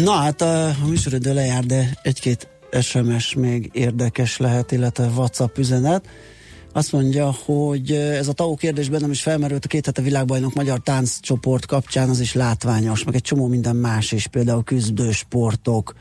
Na 0.03 0.11
hát 0.11 0.41
a 0.41 0.75
műsoridő 0.85 1.33
lejár, 1.33 1.63
de 1.63 1.97
egy-két 2.01 2.47
SMS 2.81 3.33
még 3.33 3.69
érdekes 3.73 4.37
lehet, 4.37 4.71
illetve 4.71 5.05
WhatsApp 5.05 5.57
üzenet. 5.57 6.05
Azt 6.73 6.91
mondja, 6.91 7.35
hogy 7.45 7.91
ez 7.91 8.27
a 8.27 8.33
TAO 8.33 8.55
kérdés 8.55 8.89
bennem 8.89 9.11
is 9.11 9.21
felmerült 9.21 9.65
a 9.65 9.67
két 9.67 9.85
hete 9.85 10.01
világbajnok 10.01 10.53
magyar 10.53 10.79
tánccsoport 10.79 11.65
kapcsán, 11.65 12.09
az 12.09 12.19
is 12.19 12.33
látványos, 12.33 13.03
meg 13.03 13.15
egy 13.15 13.21
csomó 13.21 13.47
minden 13.47 13.75
más 13.75 14.11
is, 14.11 14.27
például 14.27 14.63
küzdősportok, 14.63 15.93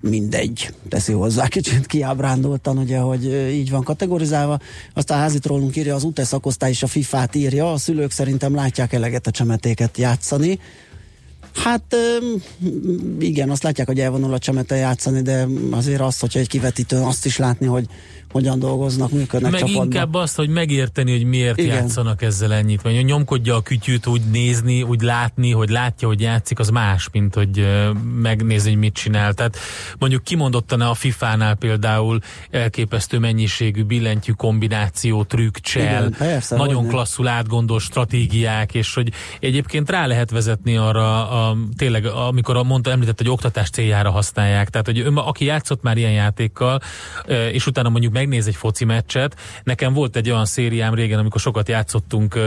mindegy, 0.00 0.74
teszi 0.88 1.12
hozzá 1.12 1.48
kicsit 1.48 1.86
kiábrándultan, 1.86 2.78
ugye, 2.78 2.98
hogy 2.98 3.24
így 3.52 3.70
van 3.70 3.82
kategorizálva. 3.82 4.58
Aztán 4.94 5.18
házit 5.18 5.46
rólunk 5.46 5.76
írja, 5.76 5.94
az 5.94 6.04
UTE 6.04 6.24
szakosztály 6.24 6.70
is 6.70 6.82
a 6.82 6.86
FIFA-t 6.86 7.34
írja, 7.34 7.72
a 7.72 7.78
szülők 7.78 8.10
szerintem 8.10 8.54
látják 8.54 8.92
eleget 8.92 9.26
a 9.26 9.30
csemetéket 9.30 9.98
játszani. 9.98 10.58
Hát 11.54 11.96
igen, 13.18 13.50
azt 13.50 13.62
látják, 13.62 13.86
hogy 13.86 14.00
elvonul 14.00 14.32
a 14.32 14.38
csemete 14.38 14.76
játszani, 14.76 15.22
de 15.22 15.46
azért 15.70 16.00
azt, 16.00 16.20
hogyha 16.20 16.38
egy 16.38 16.48
kivetítő, 16.48 16.96
azt 16.96 17.26
is 17.26 17.36
látni, 17.36 17.66
hogy 17.66 17.86
hogyan 18.34 18.58
dolgoznak, 18.58 19.10
működnek 19.10 19.50
Meg 19.50 19.60
csapatban. 19.60 19.84
inkább 19.84 20.14
azt, 20.14 20.36
hogy 20.36 20.48
megérteni, 20.48 21.10
hogy 21.10 21.24
miért 21.24 21.58
Igen. 21.58 21.74
Játszanak 21.74 22.22
ezzel 22.22 22.52
ennyit, 22.52 22.82
vagy 22.82 22.94
hogy 22.94 23.04
nyomkodja 23.04 23.54
a 23.54 23.60
kütyűt, 23.62 24.06
úgy 24.06 24.20
nézni, 24.30 24.82
úgy 24.82 25.00
látni, 25.00 25.50
hogy 25.50 25.68
látja, 25.68 26.08
hogy 26.08 26.20
játszik, 26.20 26.58
az 26.58 26.68
más, 26.68 27.08
mint 27.12 27.34
hogy 27.34 27.66
megnézni, 28.20 28.70
hogy 28.70 28.78
mit 28.78 28.94
csinál. 28.94 29.34
Tehát 29.34 29.56
mondjuk 29.98 30.22
kimondottan 30.22 30.80
a 30.80 30.94
FIFA-nál 30.94 31.54
például 31.54 32.18
elképesztő 32.50 33.18
mennyiségű 33.18 33.82
billentyű 33.82 34.32
kombináció, 34.32 35.24
trükk, 35.24 35.56
csel, 35.56 35.82
Igen, 35.84 36.14
persze, 36.18 36.56
nagyon 36.56 36.88
klasszul 36.88 37.28
átgondolt 37.28 37.82
stratégiák, 37.82 38.74
és 38.74 38.94
hogy 38.94 39.12
egyébként 39.40 39.90
rá 39.90 40.06
lehet 40.06 40.30
vezetni 40.30 40.76
arra, 40.76 41.28
a, 41.30 41.56
tényleg, 41.76 42.06
amikor 42.06 42.62
mondta, 42.64 42.90
említett, 42.90 43.18
hogy 43.18 43.28
oktatás 43.28 43.70
céljára 43.70 44.10
használják. 44.10 44.68
Tehát, 44.70 44.86
hogy 44.86 44.98
ön, 44.98 45.16
aki 45.16 45.44
játszott 45.44 45.82
már 45.82 45.96
ilyen 45.96 46.12
játékkal, 46.12 46.80
és 47.52 47.66
utána 47.66 47.88
mondjuk 47.88 48.12
megnéz 48.26 48.46
egy 48.46 48.56
foci 48.56 48.84
meccset, 48.84 49.36
nekem 49.64 49.92
volt 49.92 50.16
egy 50.16 50.30
olyan 50.30 50.44
szériám 50.44 50.94
régen, 50.94 51.18
amikor 51.18 51.40
sokat 51.40 51.68
játszottunk 51.68 52.38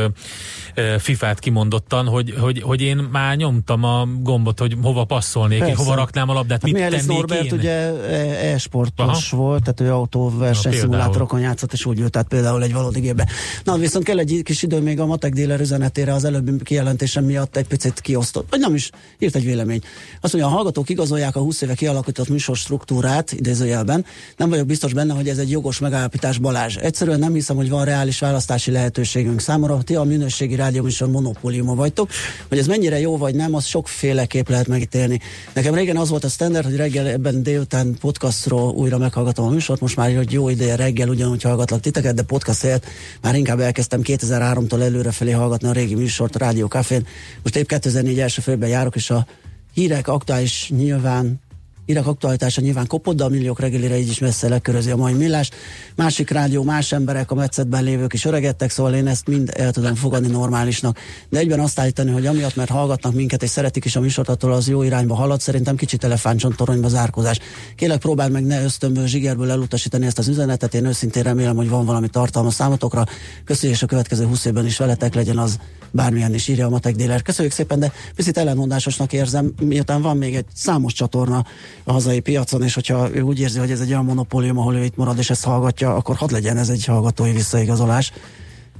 FIFA-t 0.98 1.40
kimondottan, 1.40 2.06
hogy, 2.08 2.34
hogy, 2.40 2.62
hogy 2.62 2.82
én 2.82 2.98
már 2.98 3.36
nyomtam 3.36 3.84
a 3.84 4.08
gombot, 4.22 4.60
hogy 4.60 4.78
hova 4.82 5.04
passzolnék, 5.04 5.60
Persze. 5.60 5.74
és 5.74 5.80
hova 5.80 5.96
raknám 5.96 6.30
a 6.30 6.34
labdát, 6.34 6.62
Hát 6.62 6.64
mit 6.64 6.74
Mielis 6.74 7.00
tennék 7.00 7.16
Norbert 7.18 7.46
én. 7.46 7.54
ugye 7.54 7.72
e- 7.72 8.54
e-sportos 8.54 9.30
volt, 9.30 9.64
tehát 9.64 9.80
ő 9.80 9.94
autóverseny 9.94 10.72
szimulátorokon 10.72 11.40
játszott, 11.40 11.74
és 11.74 11.86
úgy 11.86 12.00
ült 12.00 12.18
át 12.18 12.28
például 12.28 12.64
egy 12.64 12.74
valódi 12.74 13.00
gépbe. 13.00 13.28
Na, 13.64 13.78
viszont 13.78 14.06
kell 14.06 14.18
egy 14.18 14.42
kis 14.44 14.64
idő 14.64 14.82
még 14.82 15.00
a 15.00 15.06
matek 15.06 15.34
dealer 15.34 15.60
üzenetére 15.60 16.14
az 16.14 16.24
előbbi 16.24 16.64
kijelentésem 16.64 17.24
miatt 17.24 17.58
egy 17.58 17.68
picit 17.68 18.02
kiosztott, 18.02 18.48
vagy 18.50 18.60
nem 18.60 18.76
is, 18.76 18.90
írt 19.20 19.36
egy 19.36 19.46
vélemény. 19.46 19.82
Azt 20.22 20.34
mondja, 20.34 20.52
a 20.52 20.56
hallgatók 20.56 20.90
igazolják 20.90 21.36
a 21.36 21.40
20 21.40 21.62
éve 21.62 21.74
kialakított 21.74 22.30
műsor 22.30 22.56
struktúrát, 22.58 23.32
idézőjelben. 23.32 24.06
Nem 24.38 24.50
vagyok 24.50 24.66
biztos 24.66 24.94
benne, 24.94 25.14
hogy 25.14 25.30
ez 25.30 25.38
egy 25.38 25.52
jogos 25.52 25.67
megállapítás 25.80 26.38
Balázs. 26.38 26.76
Egyszerűen 26.76 27.20
nem 27.20 27.34
hiszem, 27.34 27.56
hogy 27.56 27.70
van 27.70 27.86
reális 27.86 28.20
választási 28.20 28.72
lehetőségünk 28.72 29.42
számomra. 29.42 29.82
Ti 29.84 29.96
a 29.96 30.04
minőségi 30.04 30.56
rádióműsor 30.56 31.10
monopóliuma 31.10 31.76
vagytok. 31.76 32.10
Hogy 32.50 32.58
ez 32.58 32.68
mennyire 32.68 33.00
jó 33.00 33.18
vagy 33.18 33.36
nem, 33.36 33.56
az 33.56 33.66
sokféleképp 33.66 34.50
lehet 34.50 34.68
megítélni. 34.68 35.20
Nekem 35.54 35.74
régen 35.74 35.98
az 35.98 36.10
volt 36.10 36.24
a 36.24 36.30
standard, 36.30 36.66
hogy 36.66 36.76
reggel 36.76 37.08
ebben 37.08 37.44
délután 37.44 37.96
podcastról 38.00 38.72
újra 38.72 38.98
meghallgatom 38.98 39.46
a 39.46 39.50
műsort, 39.50 39.82
most 39.82 39.96
már 39.96 40.16
hogy 40.16 40.32
jó 40.32 40.50
ideje 40.50 40.76
reggel 40.76 41.10
ugyanúgy 41.10 41.42
hallgatlak 41.42 41.80
titeket, 41.80 42.16
de 42.16 42.22
podcast 42.22 42.62
helyett 42.62 42.86
már 43.22 43.36
inkább 43.36 43.60
elkezdtem 43.60 44.02
2003-tól 44.04 44.82
előrefelé 44.82 45.32
hallgatni 45.32 45.68
a 45.68 45.72
régi 45.72 45.96
műsort 45.96 46.36
a 46.36 46.40
Rádió 46.40 46.68
Cafén. 46.68 47.08
Most 47.44 47.56
épp 47.56 47.68
2004 47.68 48.20
első 48.20 48.42
félben 48.42 48.70
járok, 48.70 48.96
és 48.96 49.10
a 49.10 49.28
hírek 49.74 50.08
aktuális 50.08 50.72
nyilván 50.76 51.40
Irak 51.88 52.08
aktualitása 52.08 52.62
nyilván 52.62 52.88
kopott, 52.88 53.16
de 53.16 53.24
a 53.24 53.30
milliók 53.30 53.60
reggelire 53.60 53.98
így 53.98 54.08
is 54.10 54.20
messze 54.20 54.48
lekörözi 54.48 54.92
a 54.92 54.96
mai 54.96 55.14
millás. 55.14 55.50
Másik 55.96 56.30
rádió, 56.30 56.64
más 56.64 56.92
emberek, 56.92 57.32
a 57.32 57.36
metszetben 57.36 57.84
lévők 57.84 58.14
is 58.14 58.26
öregedtek, 58.26 58.70
szóval 58.70 58.94
én 58.94 59.08
ezt 59.08 59.28
mind 59.28 59.52
el 59.56 59.72
tudom 59.72 59.96
fogadni 59.96 60.28
normálisnak. 60.28 61.00
De 61.30 61.40
egyben 61.40 61.60
azt 61.60 61.80
állítani, 61.80 62.12
hogy 62.12 62.26
amiatt, 62.26 62.56
mert 62.56 62.70
hallgatnak 62.70 63.14
minket 63.14 63.44
és 63.44 63.50
szeretik 63.50 63.86
is 63.86 63.96
a 63.96 64.00
műsort, 64.00 64.30
attól 64.30 64.54
az 64.54 64.68
jó 64.68 64.84
irányba 64.84 65.16
halad, 65.16 65.42
szerintem 65.42 65.76
kicsit 65.76 66.04
elefántcsontoronyba 66.04 66.88
zárkozás. 66.88 67.40
Kélek 67.76 68.00
próbáld 68.00 68.32
meg 68.32 68.46
ne 68.46 68.64
ösztönből, 68.64 69.08
zsigerből 69.08 69.52
elutasítani 69.52 70.06
ezt 70.06 70.18
az 70.18 70.28
üzenetet, 70.28 70.74
én 70.74 70.86
őszintén 70.86 71.24
remélem, 71.24 71.56
hogy 71.56 71.70
van 71.70 71.86
valami 71.86 72.10
tartalma 72.10 72.50
számotokra. 72.50 73.04
Köszönjük, 73.46 73.78
és 73.78 73.84
a 73.84 73.88
következő 73.88 74.26
20 74.26 74.46
évben 74.46 74.66
is 74.66 74.78
veletek 74.78 75.14
legyen 75.14 75.38
az 75.38 75.60
bármilyen 75.92 76.34
is 76.34 76.48
írja 76.48 76.66
a 76.66 76.70
Matek 76.70 76.96
Déler. 76.96 77.22
Köszönjük 77.22 77.54
szépen, 77.54 77.80
de 77.80 77.92
picit 78.16 78.38
ellenmondásosnak 78.38 79.14
érzem, 79.14 79.54
miután 79.60 80.02
van 80.02 80.18
még 80.18 80.36
egy 80.36 80.46
számos 80.54 80.94
csatorna 80.94 81.46
a 81.88 81.92
hazai 81.92 82.20
piacon, 82.20 82.64
és 82.64 82.74
hogyha 82.74 83.16
ő 83.16 83.22
úgy 83.22 83.40
érzi, 83.40 83.60
hogy 83.60 83.72
ez 83.72 83.80
egy 83.80 83.90
olyan 83.90 84.06
monopólium, 84.06 84.58
ahol 84.58 84.76
ő 84.76 84.84
itt 84.84 84.96
marad 84.96 85.18
és 85.18 85.30
ezt 85.30 85.44
hallgatja, 85.44 85.96
akkor 85.96 86.16
hadd 86.16 86.32
legyen 86.32 86.58
ez 86.58 86.70
egy 86.70 86.86
hallgatói 86.86 87.32
visszaigazolás. 87.32 88.12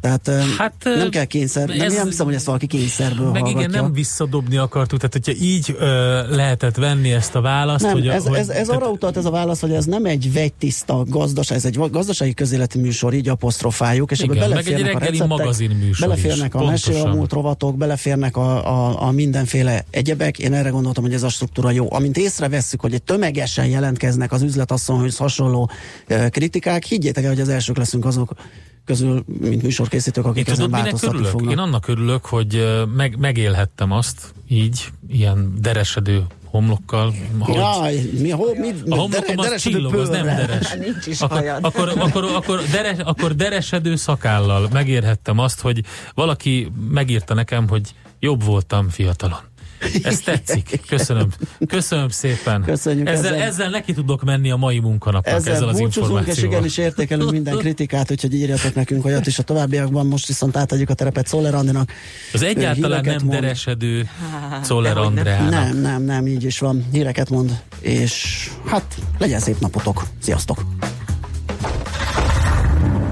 Tehát 0.02 0.32
hát, 0.58 0.74
nem 0.84 1.10
kell 1.10 1.24
kényszer, 1.26 1.68
nem, 1.68 1.82
ez- 1.82 1.94
nem 1.96 2.06
hiszem, 2.06 2.26
hogy 2.26 2.36
ezt 2.36 2.46
valaki 2.46 2.68
kényszerből 2.68 3.32
Meg 3.32 3.42
hallgatja. 3.42 3.68
igen, 3.68 3.82
nem 3.84 3.94
visszadobni 3.94 4.58
akartuk, 4.58 5.00
tehát 5.00 5.14
hogyha 5.26 5.46
így 5.46 5.76
ö, 5.80 6.36
lehetett 6.36 6.76
venni 6.76 7.12
ezt 7.12 7.36
a 7.36 7.42
választ, 7.42 7.84
Nem, 7.84 7.94
hogy, 7.94 8.08
ez, 8.08 8.28
hogy 8.28 8.38
ez, 8.38 8.50
ez 8.50 8.70
arra 8.70 8.90
utalt 8.90 9.18
ez 9.18 9.26
a 9.26 9.30
válasz, 9.30 9.60
hogy 9.62 9.72
ez 9.72 9.86
nem 9.86 10.06
egy 10.06 10.34
vegytiszta 10.34 11.04
gazdaság, 11.08 11.58
ez 11.58 11.66
egy 11.66 11.80
gazdasági 11.92 12.34
közéleti 12.34 12.80
műsor, 12.80 13.14
így 13.14 13.30
apostrofáljuk, 13.30 14.12
és 14.12 14.20
Igen, 14.20 14.38
ebbe 14.38 14.48
beleférnek 14.48 14.96
a 14.96 15.00
receptek, 15.00 15.28
beleférnek 15.38 15.84
is, 15.90 16.00
a 16.02 16.66
mesél 16.66 16.94
a 16.94 16.98
pontosan. 16.98 17.16
múlt 17.18 17.32
rovatok, 17.32 17.78
beleférnek 17.78 18.38
a, 18.38 18.68
a, 18.68 19.02
a 19.08 19.12
mindenféle 19.12 19.86
egyebek. 19.90 20.40
Én 20.40 20.54
erre 20.54 20.70
gondoltam, 20.70 21.04
hogy 21.04 21.14
ez 21.14 21.24
a 21.24 21.30
struktúra 21.30 21.72
jó. 21.72 21.94
Amint 21.94 22.18
észrevesszük, 22.18 22.82
hogy 22.82 22.94
egy 22.94 23.04
tömegesen 23.04 23.66
jelentkeznek 23.66 24.32
az 24.32 24.42
üzletasszonyhoz 24.42 25.18
hasonló 25.18 25.70
kritikák, 26.30 26.84
higgyétek 26.84 27.24
el, 27.24 27.30
hogy 27.30 27.40
az 27.42 27.50
elsők 27.50 27.78
leszünk 27.78 28.06
azok 28.06 28.34
közül, 28.88 29.24
mint 29.40 29.62
műsorkészítők, 29.62 30.24
Én 30.24 30.30
akik 30.30 30.48
ezen 30.48 30.56
tudod, 30.66 30.72
változtatni 30.72 31.16
örülök? 31.16 31.32
fognak. 31.32 31.52
Én 31.52 31.58
annak 31.58 31.88
örülök, 31.88 32.26
hogy 32.26 32.86
meg, 32.96 33.18
megélhettem 33.20 33.92
azt 33.92 34.34
így, 34.48 34.92
ilyen 35.08 35.54
deresedő 35.62 36.24
homlokkal. 36.46 37.14
Hogy 37.40 37.56
Jaj, 37.56 38.02
mi, 38.20 38.30
ho, 38.30 38.46
mi, 38.54 38.74
a 38.90 38.96
homlokom 38.96 39.38
az 39.38 39.56
csillog, 39.62 39.94
az 39.94 40.10
nem 40.10 40.26
deres. 40.26 40.74
Nincs 40.86 41.06
is 41.06 41.22
Akkor, 41.22 41.58
akkor, 41.62 41.94
akkor, 41.98 42.24
akkor, 42.24 42.62
deres, 42.72 42.98
akkor 43.00 43.36
deresedő 43.36 43.96
szakállal 43.96 44.70
megérhettem 44.72 45.40
azt, 45.40 45.62
hogy 45.62 45.82
valaki 46.14 46.72
megírta 46.90 47.34
nekem, 47.34 47.68
hogy 47.68 47.94
jobb 48.20 48.44
voltam 48.44 48.90
fiatalon. 48.90 49.40
Ez 50.04 50.20
tetszik. 50.20 50.80
Köszönöm. 50.88 51.28
Köszönöm 51.68 52.10
szépen. 52.10 52.64
Köszönjük 52.64 53.08
ezzel, 53.08 53.34
ezzel. 53.34 53.48
ezzel 53.48 53.70
neki 53.70 53.94
tudok 53.94 54.24
menni 54.24 54.52
a 54.52 54.56
mai 54.56 54.80
munkanapnak 54.80 55.36
ezzel, 55.36 55.54
Ezzel 55.54 55.68
az 55.68 55.78
búcsúzunk, 55.78 56.04
és 56.04 56.08
információval. 56.18 56.52
igenis 56.52 56.78
értékelünk 56.78 57.32
minden 57.32 57.58
kritikát, 57.58 58.12
úgyhogy 58.12 58.34
írjatok 58.34 58.76
nekünk 58.76 59.06
olyat 59.06 59.28
is 59.28 59.40
a 59.40 59.44
továbbiakban. 59.44 60.08
Most 60.08 60.28
viszont 60.28 60.58
átadjuk 60.58 60.90
a 60.90 60.94
terepet 60.94 61.28
Szoller 61.28 61.56
Andinak. 61.56 61.92
Az 62.34 62.42
egyáltalán 62.42 63.04
nem 63.04 63.16
mond. 63.24 63.40
deresedő 63.40 64.10
Czoller 64.64 64.98
Andreának. 64.98 65.50
Nem, 65.50 65.78
nem, 65.78 66.02
nem, 66.04 66.28
így 66.28 66.44
is 66.44 66.60
van. 66.60 66.86
Híreket 66.92 67.30
mond, 67.30 67.60
és 67.80 68.48
hát 68.66 68.96
legyen 69.18 69.40
szép 69.40 69.60
napotok. 69.60 70.04
Sziasztok! 70.22 70.66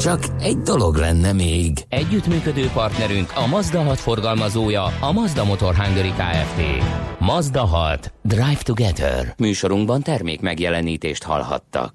Csak 0.00 0.24
egy 0.38 0.58
dolog 0.58 0.96
lenne 0.96 1.32
még. 1.32 1.84
Együttműködő 1.88 2.70
partnerünk 2.72 3.32
a 3.34 3.46
Mazda 3.46 3.82
6 3.82 3.98
forgalmazója, 3.98 4.84
a 5.00 5.12
Mazda 5.12 5.44
Motor 5.44 5.74
Hungary 5.74 6.10
Kft. 6.10 6.60
Mazda 7.18 7.64
6. 7.64 8.12
Drive 8.22 8.58
Together. 8.62 9.34
Műsorunkban 9.38 10.02
termék 10.02 10.40
megjelenítést 10.40 11.22
hallhattak. 11.22 11.88